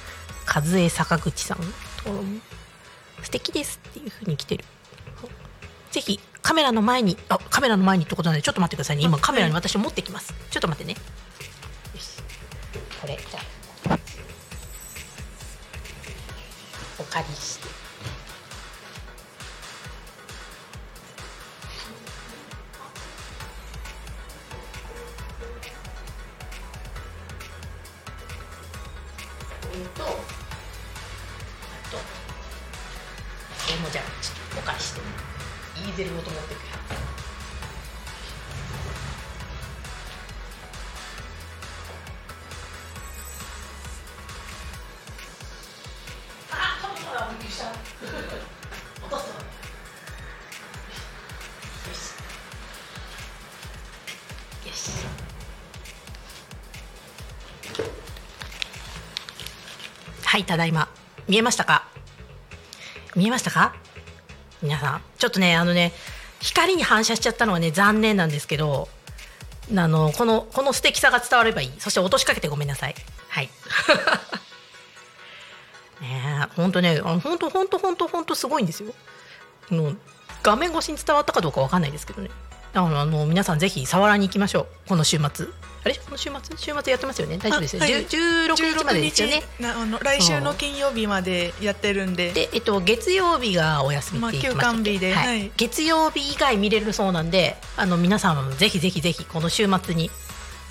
[0.48, 1.64] 和江坂口さんと
[3.22, 4.64] 素敵ですっていう風に来てる。
[5.92, 9.04] ぜひカメラの前にあカメラの前にってことなんでちょっと待ってくださいね。
[9.04, 10.34] 今あカメラには私持ってきます。
[10.50, 10.98] ちょっと待ってね。
[11.94, 12.18] よし。
[13.02, 13.40] これじゃ
[17.18, 17.68] 借りして。
[29.68, 30.08] ことあ
[31.92, 32.04] とこ
[33.70, 35.02] れもじゃあちょっとお返して
[35.78, 37.17] イーゼルごと持ってくよ。
[60.38, 60.88] はいただいま。
[61.28, 61.88] 見えましたか？
[63.16, 63.74] 見えましたか？
[64.62, 65.02] 皆さん。
[65.18, 65.94] ちょっとねあのね
[66.42, 68.88] 光に反射しちゃったのはね残念なんですけど
[69.76, 71.72] あのこのこの素敵さが伝わればいい。
[71.80, 72.94] そして落としかけてごめんなさい。
[73.30, 73.50] はい。
[76.02, 78.94] ねえ本当ねあ本当本当本当本当すごいんですよ。
[79.72, 79.98] もう
[80.44, 82.30] 画面越しに伝わったかどうかわかんないですけどね。
[82.86, 84.90] あの皆さんぜひ触らに行きましょう。
[84.90, 85.48] この週末。
[85.84, 85.96] あれ？
[85.96, 86.58] この週末？
[86.58, 87.38] 週末やってますよね？
[87.38, 88.06] 大丈夫ですよ、あはい。
[88.06, 89.44] 10 16日までですよね？
[89.60, 92.32] なあの来週の金曜日までやってるんで。
[92.32, 95.28] で、えっと、月曜日がお休みまあ休館日ではい。
[95.28, 95.52] はい。
[95.58, 100.12] 月曜日以外見れるそうなんであの皆さんもぜひぜひぜひこの週末に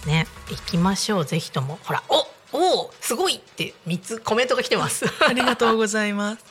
[0.06, 1.24] ね行きましょう。
[1.24, 1.78] ぜひとも。
[1.84, 5.06] ほらおおすごいって3つコメントが来てます。
[5.26, 6.44] ありがとうございます。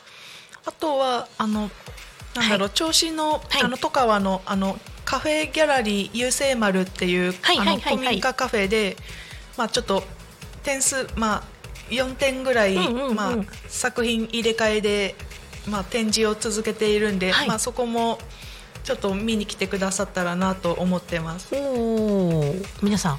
[0.64, 1.70] あとはあの
[2.34, 3.62] なんだろう、銚子の、はい。
[3.62, 7.94] あの戸川のあのカフェギャラリー優勢丸っていう、はいはいはいはい。
[7.94, 8.96] あの古民家カフェで、
[9.56, 10.02] まあちょっと
[10.64, 11.42] 点数まあ
[11.90, 13.36] 4点ぐらい、うんうんうんまあ
[13.68, 15.14] 作品入れ替えで
[15.70, 17.48] まあ展示を続けているんで、はい。
[17.48, 18.18] まあそこも
[18.82, 21.54] ちょっと見に来てくださったらなと思ってます。
[21.54, 22.66] おー。
[22.82, 23.18] 皆さん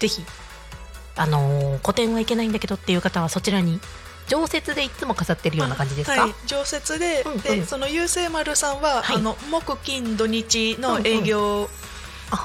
[0.00, 0.22] ぜひ
[1.16, 3.78] あのー個展はいけないんだけどっていう方はそちらに
[4.28, 7.40] 常設でいつも飾ってるような感じですか、はい、常設で、うんうん。
[7.40, 9.16] でその優勢丸さんは、はい。
[9.16, 11.68] あの木金土日の営業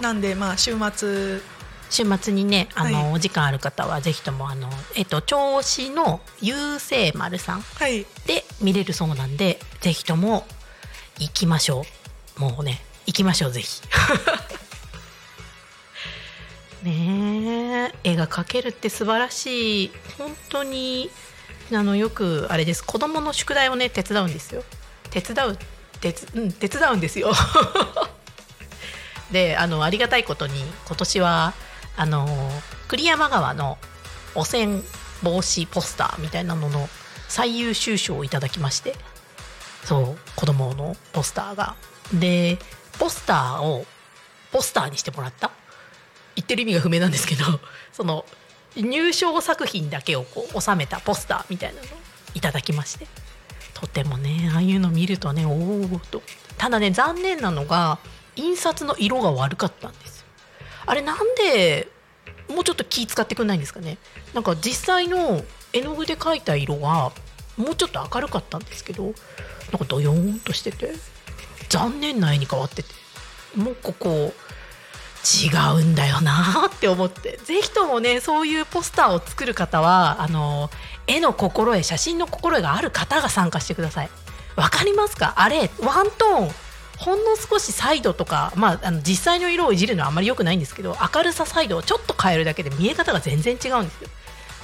[0.01, 1.41] なんで、まあ週末。
[1.89, 3.13] 週末にねあの、はい。
[3.13, 8.05] お時間ある方はぜひともあのえっと銚子の優勢丸さんはい。
[8.27, 10.45] で見れるそうなんでぜひとも
[11.17, 11.83] 行きましょ
[12.37, 12.41] う。
[12.41, 13.81] もうね行きましょうぜひ。
[16.83, 19.91] ねえ絵が描けるって素晴らしい。
[20.17, 21.09] 本当に
[21.71, 22.83] あのよくあれです。
[22.83, 24.63] 子供の宿題をね手伝うんですよ。
[25.11, 25.57] 手伝う
[26.01, 27.31] 手つうん手伝うんですよ。
[29.31, 31.53] であのありがたいことに今年は
[31.95, 32.27] あの
[32.87, 33.77] 栗山川の
[34.33, 34.81] 汚染
[35.21, 36.89] 防止ポスターみたいなのの
[37.27, 38.95] 最優秀賞をいただきまして。
[39.85, 41.75] そう子供のポスターが。
[42.13, 42.57] で
[42.97, 43.85] ポスターを
[44.51, 45.51] ポスターにしてもらった。
[46.35, 47.43] 言ってる意味が不明なんですけど
[47.91, 48.25] その
[48.81, 51.89] 入賞作品だけをこう収めたポスターみたいなのを
[52.33, 53.07] いただきまして。
[53.73, 56.21] とてもねああいうの見るとねおおと。
[56.57, 57.99] ただね残念なのが
[58.35, 60.25] 印刷の色が悪かったんです
[60.85, 61.87] あれなんで
[62.49, 63.97] もうちょっと気使ってくんないんですかね。
[64.33, 67.11] なんか実際の絵の具で描いた色は
[67.57, 70.93] もうちょっと明るかったんですけどなんかドヨーンとしてて
[71.69, 72.89] 残念な絵に変わってて。
[73.55, 74.33] もうここ
[75.23, 75.49] 違
[75.79, 77.39] うんだよなって思って。
[77.43, 80.69] ぜひともねそういうポスターを作る方はあの
[81.07, 84.09] 絵の心得写真の心得がある方が参加してください。
[84.55, 85.33] わかりますか？
[85.37, 86.51] あれワントーン
[86.97, 94.09] ほんの少しサイドとか、まあ、あの実際の色をいじるのはあまり良くないんですけど明るさサイドをちょっと変えるだけで見え方が全然違うんですよ。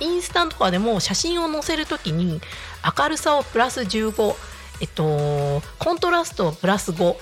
[0.02, 2.42] インスタとかでも写真を載せるときに
[3.00, 4.36] 明るさをプラス15、
[4.82, 7.16] えっと、コントラストをプラス5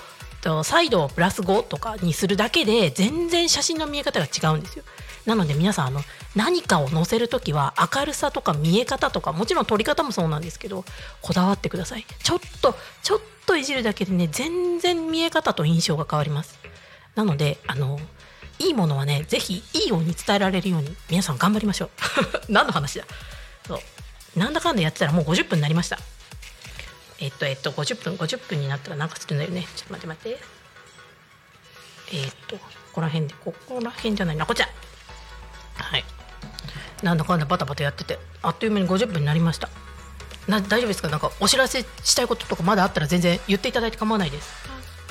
[0.44, 4.84] とサイドをプラス5とかにするだけで全然写真の見え方が違うんですよ。
[5.24, 6.02] なので皆さんあの
[6.36, 10.84] 何かを載せる時は明るさとか見え方とかもちろん撮り方もそうなんですけど
[11.22, 12.04] こだわってください。
[12.22, 16.58] ちょっとちょっといじるだけでね全然見え方と印象が変わります。
[17.14, 17.98] なのであの
[18.58, 21.90] いいものはねぜひいいように伝えられるように皆さん頑張りましょう。
[22.52, 23.06] 何の話だ。
[23.66, 24.38] そう。
[24.38, 25.98] なんだかんだやってたらもう50分になりました。
[27.20, 29.66] えっとえっと50分50分になったらなんかするんだよね。
[29.76, 30.40] ちょっと待って待って。
[32.12, 32.62] えっとこ
[32.94, 34.46] こら辺でここら辺じゃないな。
[34.46, 34.68] こっちだ。
[35.76, 36.04] はい。
[37.02, 38.18] なんだかんだバタバタやってて。
[38.42, 39.68] あっという間に50分になりました。
[40.46, 41.08] な大丈夫ですか？
[41.08, 44.52] なんかお知らせしたいこととかまだあったら全然言っていただいて構わないです。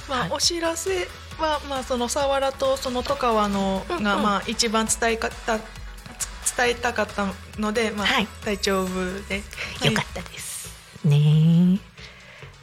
[0.07, 0.31] まあ、はい。
[0.31, 1.07] お知らせ
[1.39, 4.03] は、まあ、その佐原とその戸川のが、うんうん。
[4.03, 7.27] まあ、一番伝えかたつ伝えたかった
[7.57, 8.27] ので、まあはい。
[8.45, 8.89] 大丈夫
[9.27, 9.41] で、
[9.79, 9.91] はい。
[9.91, 10.69] よかったです、
[11.03, 11.17] ね。
[11.17, 11.92] え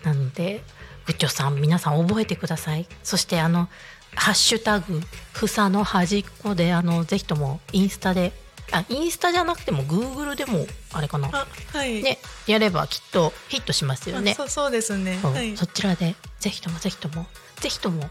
[0.03, 0.63] なので
[1.07, 2.87] 部長さん皆さん覚えてください。
[3.03, 3.69] そしてあの
[4.15, 5.01] 「ハッシュタグ
[5.33, 8.33] ふさの端っこで」あのぜひともインスタで
[8.73, 11.29] あインスタじゃなくてもグーグルでもあれかな。
[11.33, 11.47] あ
[11.77, 14.33] はい、ねやればきっとヒットしますよね。
[14.33, 17.27] あそうそうですね、そうはい、そちらでぜひともぜひとも
[17.57, 18.09] ぜひとも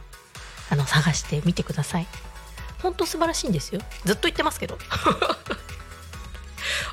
[0.69, 2.07] あの探してみてください。
[2.81, 3.81] 本当素晴らしいんですよ。
[4.05, 4.77] ずっと言ってますけど。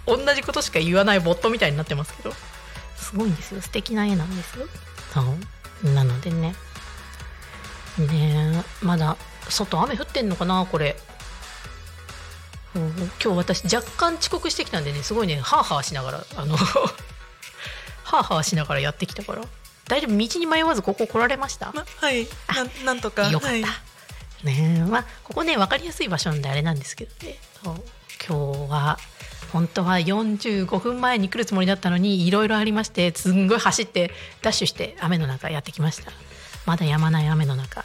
[0.06, 2.32] 同じことしか言わないボットみたいになってますけど。
[2.96, 3.60] すごいんですよ。
[3.60, 4.66] 素敵な絵なんですよ
[5.12, 5.20] そ
[5.84, 5.90] う。
[5.92, 6.54] なのでね。
[7.98, 9.16] ねえまだ
[9.48, 10.96] 外雨降ってんのかなこれ。
[12.74, 16.56] うん今日私若干遅刻してきたんでねすごいねハーハーしながらあの
[18.04, 19.42] ハーハーしながらやってきたから。
[19.88, 20.18] 大丈夫？
[20.18, 21.72] 道に迷わずここ来られました？
[21.72, 22.26] まはい。
[22.54, 23.30] なんなんとか。
[23.30, 27.38] よかった、はい、ねえまあここね分かりやすい場所なんであれなんですけどね。
[27.64, 27.74] 今
[28.66, 28.98] 日は
[29.52, 34.10] 本当は45分前に来るつもりだったのにいろいろありましてすんごい走って
[34.42, 36.12] ダッシュして雨の中やってきました。
[36.66, 37.84] まだ止まない雨の中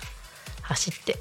[0.64, 1.18] 走って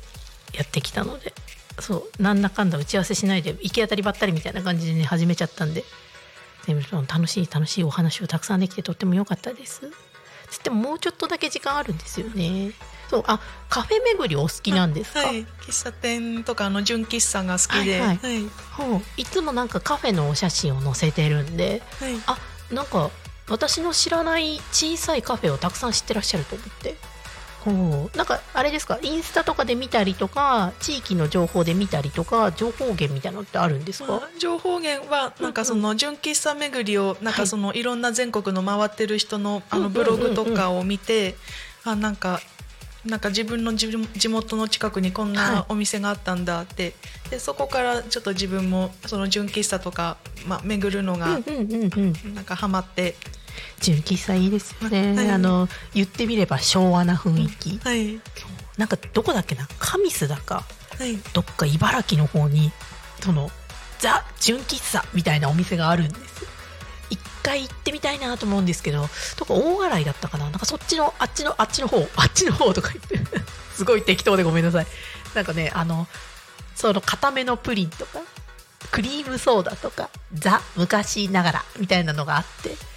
[0.55, 1.33] やってきたので。
[1.79, 5.85] そうなんだかんだ打ち合わせしないで行き当たりばったりみたいな感じでね始めちゃったんで。
[6.67, 9.91] でも楽しい楽しいお話をたくさんできてとっても良かったです。
[10.51, 12.73] つってももうちょっとだけ時間あるんですよね。
[13.09, 18.17] そうあカフェ巡りお好きなんですか、はい、喫茶店とかあの純喫茶が好きで、ははい。
[18.17, 19.03] い、はい、ほう。
[19.17, 21.83] いつもなんかカフェのお写真を載せてるんで
[22.27, 22.39] あ
[22.71, 23.11] なんか
[23.49, 26.97] 私の知らない小さいカフェをたくさん知ってらっしゃると思って
[27.65, 28.99] ほうなんかあれですか？
[29.03, 37.83] インスタとかで見たりとか地域の情報で見たりとか情報源みたいなのってあるんですか、まあ、情報源はなんかその純喫茶巡りをなんかそのい。
[37.83, 41.35] ろんな全国の回ってる人のあのブログとかを見て
[41.85, 42.41] あなんか
[43.07, 45.55] なんか自分の地地元の近くにこんはい。
[45.55, 46.95] なお店があったんだって。
[47.31, 51.39] でそこからちょっと自分もその純喫茶とか、まあ、巡るのが
[52.35, 53.15] なんかハマって、
[53.81, 55.31] 純喫茶いいですよね、はい。
[55.31, 58.21] あの言ってみれば昭和な雰囲気、はい。
[58.77, 59.69] なんかどこだっけな？
[59.79, 60.65] 神栖だか
[60.99, 61.17] はい。
[61.33, 62.73] どっか茨城の方に
[63.21, 63.51] その
[63.99, 66.47] ザ純喫茶みたいなお店があるんです。
[67.11, 69.07] 一回行ってみたいなと思うんですけど
[69.39, 70.45] どこ大洗だったかな？
[70.49, 73.41] なんかそっちのあっちのあっちの方あっちの方とか言って。
[73.75, 74.87] すごい適当でごめんなさい。
[75.35, 76.07] なんかねあの
[76.75, 78.21] その固めのプリンとか
[78.91, 82.71] クリームソーダとかザ昔ながらみたいなのがあって。
[82.71, 82.90] あ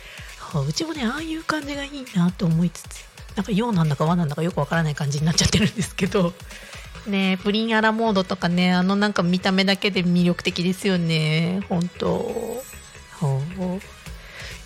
[0.61, 6.33] うちもねああいう感じがいいなと思いつつなんか洋なんだか和なんだかよくわからない感じになっちゃってるんですけど
[7.07, 12.63] ねプリンアラモードとかねあのなんか見た目だけで魅力的ですよね本当。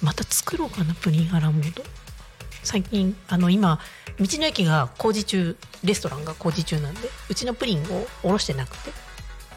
[0.01, 1.83] また作ろうかなプリンアラモード。
[2.63, 3.79] 最近あの今
[4.19, 8.91] 道の駅が工事中レストランが工事中なんでうちのプリンをおろしてなくて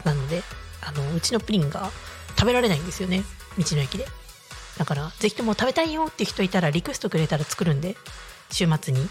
[0.05, 0.43] なので
[0.81, 1.91] あのうちのプリンが
[2.37, 3.23] 食べられないんですよね
[3.57, 4.07] 道の駅で
[4.81, 7.95] だからぜひとも食べたいよって人いたらリクエストくれたら作るんで
[8.49, 9.07] 週末に。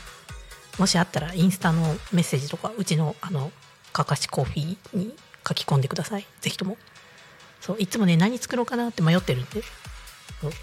[0.80, 3.52] もしあったらインスタのメッセージとかうちのあの
[3.92, 5.14] かかしコーヒーに
[5.46, 6.26] 書き込んでください。
[6.40, 6.76] ぜひとも。
[7.60, 9.62] そういつもね何作ろうかなって迷ってるんで。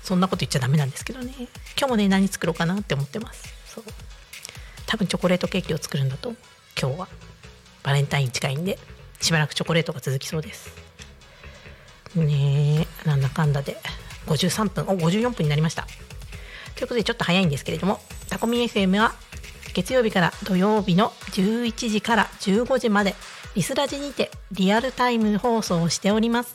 [0.04, 1.34] そんなこと言っちゃダメなんですけどね。
[1.78, 3.48] 今日もね何作ろうかなって思ってます。
[3.66, 3.86] そう。
[4.88, 6.42] 多分チョコレートケーキを作るんだと思う
[6.78, 7.08] 今日は。
[7.82, 8.78] バレンタイン近いんで
[9.22, 10.76] しばらくチョコレートが続きそうです。
[12.14, 13.78] ねえなんだかんだで。
[14.28, 15.88] 53分お54分になりました。
[16.76, 18.00] ということでちょっと早いんですけれども
[18.30, 19.14] タコミ FM は
[19.74, 23.16] 月曜日から土曜日の11時から15時まで
[23.56, 26.54] リスラジにてリアルタイム放送をしております。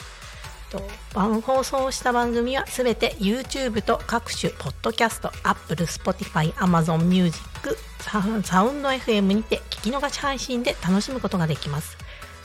[0.70, 0.81] と
[1.12, 7.43] 番放送した番組はすべて YouTube と各種ポッドキャスト Apple、Spotify、Amazon Music
[8.01, 11.99] サウンド FM にて聞き逃し配信で楽しむことができます。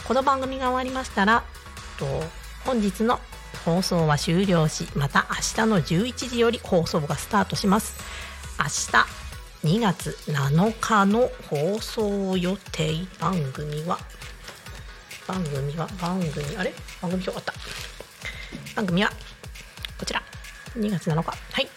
[0.05, 1.43] この番組が終わりましたら
[1.97, 2.05] と
[2.65, 3.19] 本日の
[3.67, 7.97] 放送は終了しまた明日の11時より放送がスタートします。
[8.57, 13.99] 明日2月7日の放送予定番組は
[15.27, 16.73] 番組は番組あれ？
[17.01, 17.53] 番組表あった。
[18.73, 19.09] 番組は
[19.99, 20.23] こちら。
[20.77, 21.23] 2月7日。
[21.25, 21.67] はい。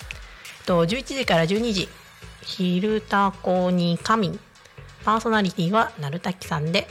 [0.67, 1.89] と11時から12時
[2.47, 4.39] 「昼タコに仮眠」
[5.05, 6.87] パーソナリティはなるたきさんで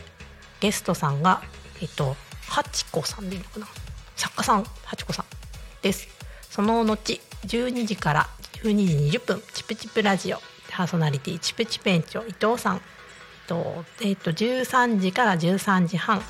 [0.60, 1.42] ゲストさんが
[1.82, 2.18] えっと
[2.50, 3.68] ハチコさんでいいのかな？
[4.20, 5.26] 作家さんハチコさん
[5.82, 6.10] です。
[6.50, 7.18] その後
[7.48, 8.28] 12時から
[8.64, 10.38] 12時20分チプチプラジオ。
[10.70, 12.82] パーソナリティチプチプ園長伊藤さん。
[13.48, 16.22] と,、えっと13時から13時半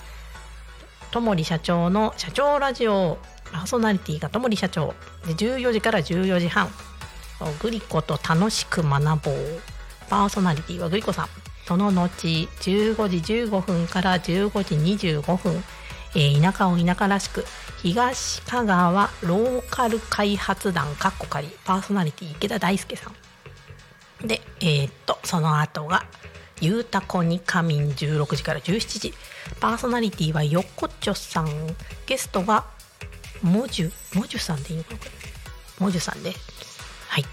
[1.12, 3.18] ともり社長の社長ラジオ。
[3.52, 4.94] パーソナリティがともり社長。
[5.26, 6.70] で14時から14時半。
[7.60, 9.62] グリコと楽しく学ぼう。
[10.12, 11.28] パーソナリティはグリコさん。
[11.66, 14.76] その後15時15分から15時
[15.22, 15.64] 25分、
[16.16, 17.46] えー田舎を田舎らしく
[17.82, 24.28] 東香川ローカル開発団かっこかりパーソナリティ池田大輔さん。
[24.28, 26.06] でえーっとその後が
[26.60, 29.14] 「ゆうたこに仮眠」16時から17時
[29.62, 31.76] パーソナリティはよこちょさん。
[32.06, 32.66] ゲストが
[33.42, 35.00] もじゅもじゅさんでいいのかな
[35.80, 36.34] もじゅさんで。
[37.08, 37.26] はい。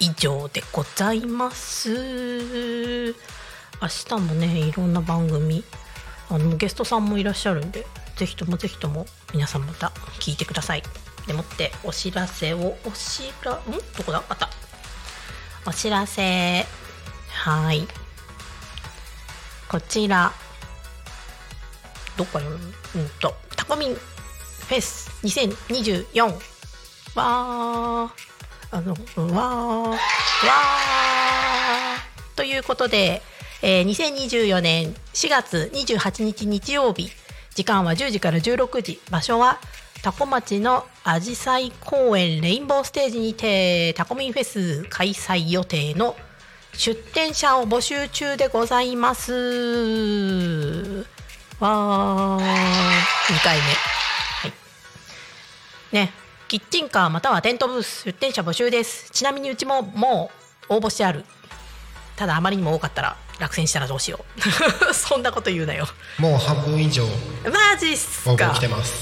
[0.00, 3.14] 以上でございます。
[3.82, 5.62] 明日もねいろんな番組
[6.30, 9.88] あのゲストさんもいらっしゃるんでぜひともぜひとも皆さんまた
[10.20, 10.82] 聞いてください。
[11.26, 13.62] でもってお知らせをおしらん？
[13.96, 14.22] どこだ？
[14.28, 14.50] あった。
[15.66, 16.64] お知らせ。
[17.30, 17.86] はい。
[19.68, 20.32] こちら。
[22.16, 25.10] どっから読むうんとタコミンフェス。
[25.24, 26.26] 2024
[27.16, 28.08] わー。
[28.70, 29.90] あのわー。
[29.90, 29.98] わー。
[32.36, 33.22] ということで、
[33.62, 37.10] えー2024年4月28日日曜日
[37.54, 39.60] 時間は10時から16時場所は
[40.02, 46.16] タコ町のアジサイ公園レインボーステージにてタコミンフェス開催予定の
[46.76, 49.32] 出店者を募集中でございます。
[51.60, 52.38] わー。
[52.38, 53.62] 2回目。
[53.62, 54.52] はい。
[55.92, 56.12] ね。
[56.48, 59.10] キッチンカーまたはテントブース出店者募集です。
[59.12, 60.30] ちなみにうちもも
[60.68, 61.24] う応募してある。
[62.16, 63.23] ただあまりにも多かったら。
[63.40, 64.24] 落選したらどうしよ
[64.90, 64.94] う。
[64.94, 65.86] そんなこと言うなよ。
[66.18, 67.04] もう半分以上
[67.44, 68.54] マジっすか。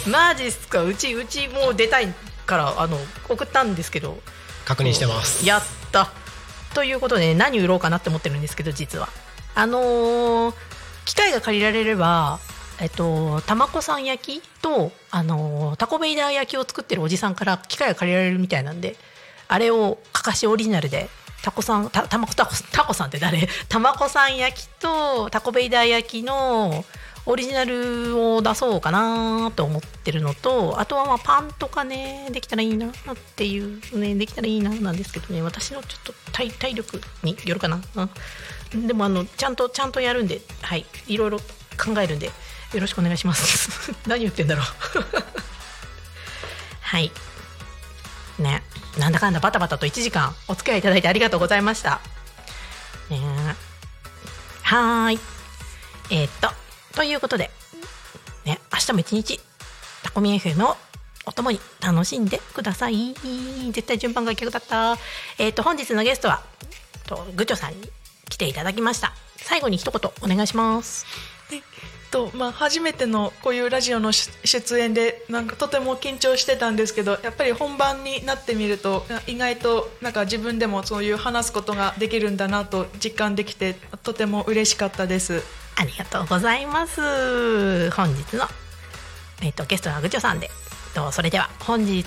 [0.06, 0.82] マジっすか。
[0.82, 2.12] うちうちもう出たい
[2.46, 4.18] からあの送ったんですけど。
[4.64, 5.46] 確認してます。
[5.46, 6.10] やった。
[6.74, 9.08] ということで何売ろうかなって思ってるんですけど実は。
[9.54, 10.54] あのー
[11.04, 12.38] 機械が借りられれば
[12.78, 18.96] えっとたまこさん焼きとあのータコベイダー焼きを作ってるおじさんから機械が借りられるみたいなんで
[19.48, 21.10] あれをかかしオリジナルで
[21.42, 23.48] タコさんたたまこタコタコさんって誰？
[23.68, 26.84] たまこさん焼きとタコベイダー焼きの
[27.24, 32.92] オリジナルを出そうかなと思ってるのとあとはまあパンとかねできたらいいなっ
[33.36, 37.80] ていうねできたらいいななんですけどね私のちょっと体体力によるかな、
[38.74, 40.84] うん、でもあのちゃんとちゃんとやるんではい。
[41.06, 42.32] いろいろ考えるんでよ
[42.80, 43.92] ろしくお願いします。
[44.08, 44.66] 何言ってんだろう。
[46.80, 47.12] はい。
[48.38, 48.62] ね。
[48.98, 52.00] なんだかんだバタバタと1時間お付き合いいただいてありがとうございました。
[53.10, 53.18] ね
[54.62, 55.18] はーい。
[56.10, 56.50] えーっと
[56.94, 57.50] ということで
[58.44, 59.40] ね明日も一日
[60.02, 60.76] タコミ FM を
[61.24, 63.14] お供に楽しんでください。
[63.72, 64.98] 絶対順番が逆だった。
[65.38, 66.42] えーっと本日のゲストは
[67.06, 67.90] とグチョさんに
[68.28, 69.12] 来ていただきました。
[69.36, 71.06] 最後に一言お願いします。
[72.12, 85.42] とまあ、初めてのこういうラジオの出出演でなんかとても緊張してたんですけどやっぱり本番になってみると意外となんか自分でもそういう話すことができるんだなと実感できてとても嬉しかったです。
[85.76, 87.90] ありがとうございます。
[87.92, 88.44] 本日の、
[89.42, 90.50] えっとゲストはグチョさんで、
[90.94, 92.04] とそれでは本日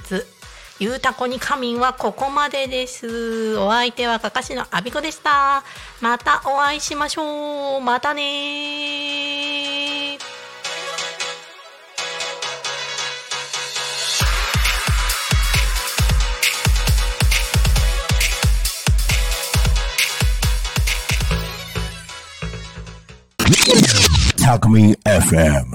[0.77, 3.55] ゆうたこに仮眠はここまでです。
[3.57, 5.63] お相手はかかしのあびこでした。
[6.01, 7.81] またお会いしましょう。
[7.81, 10.19] またねー。
[24.37, 25.65] Talk Me FM.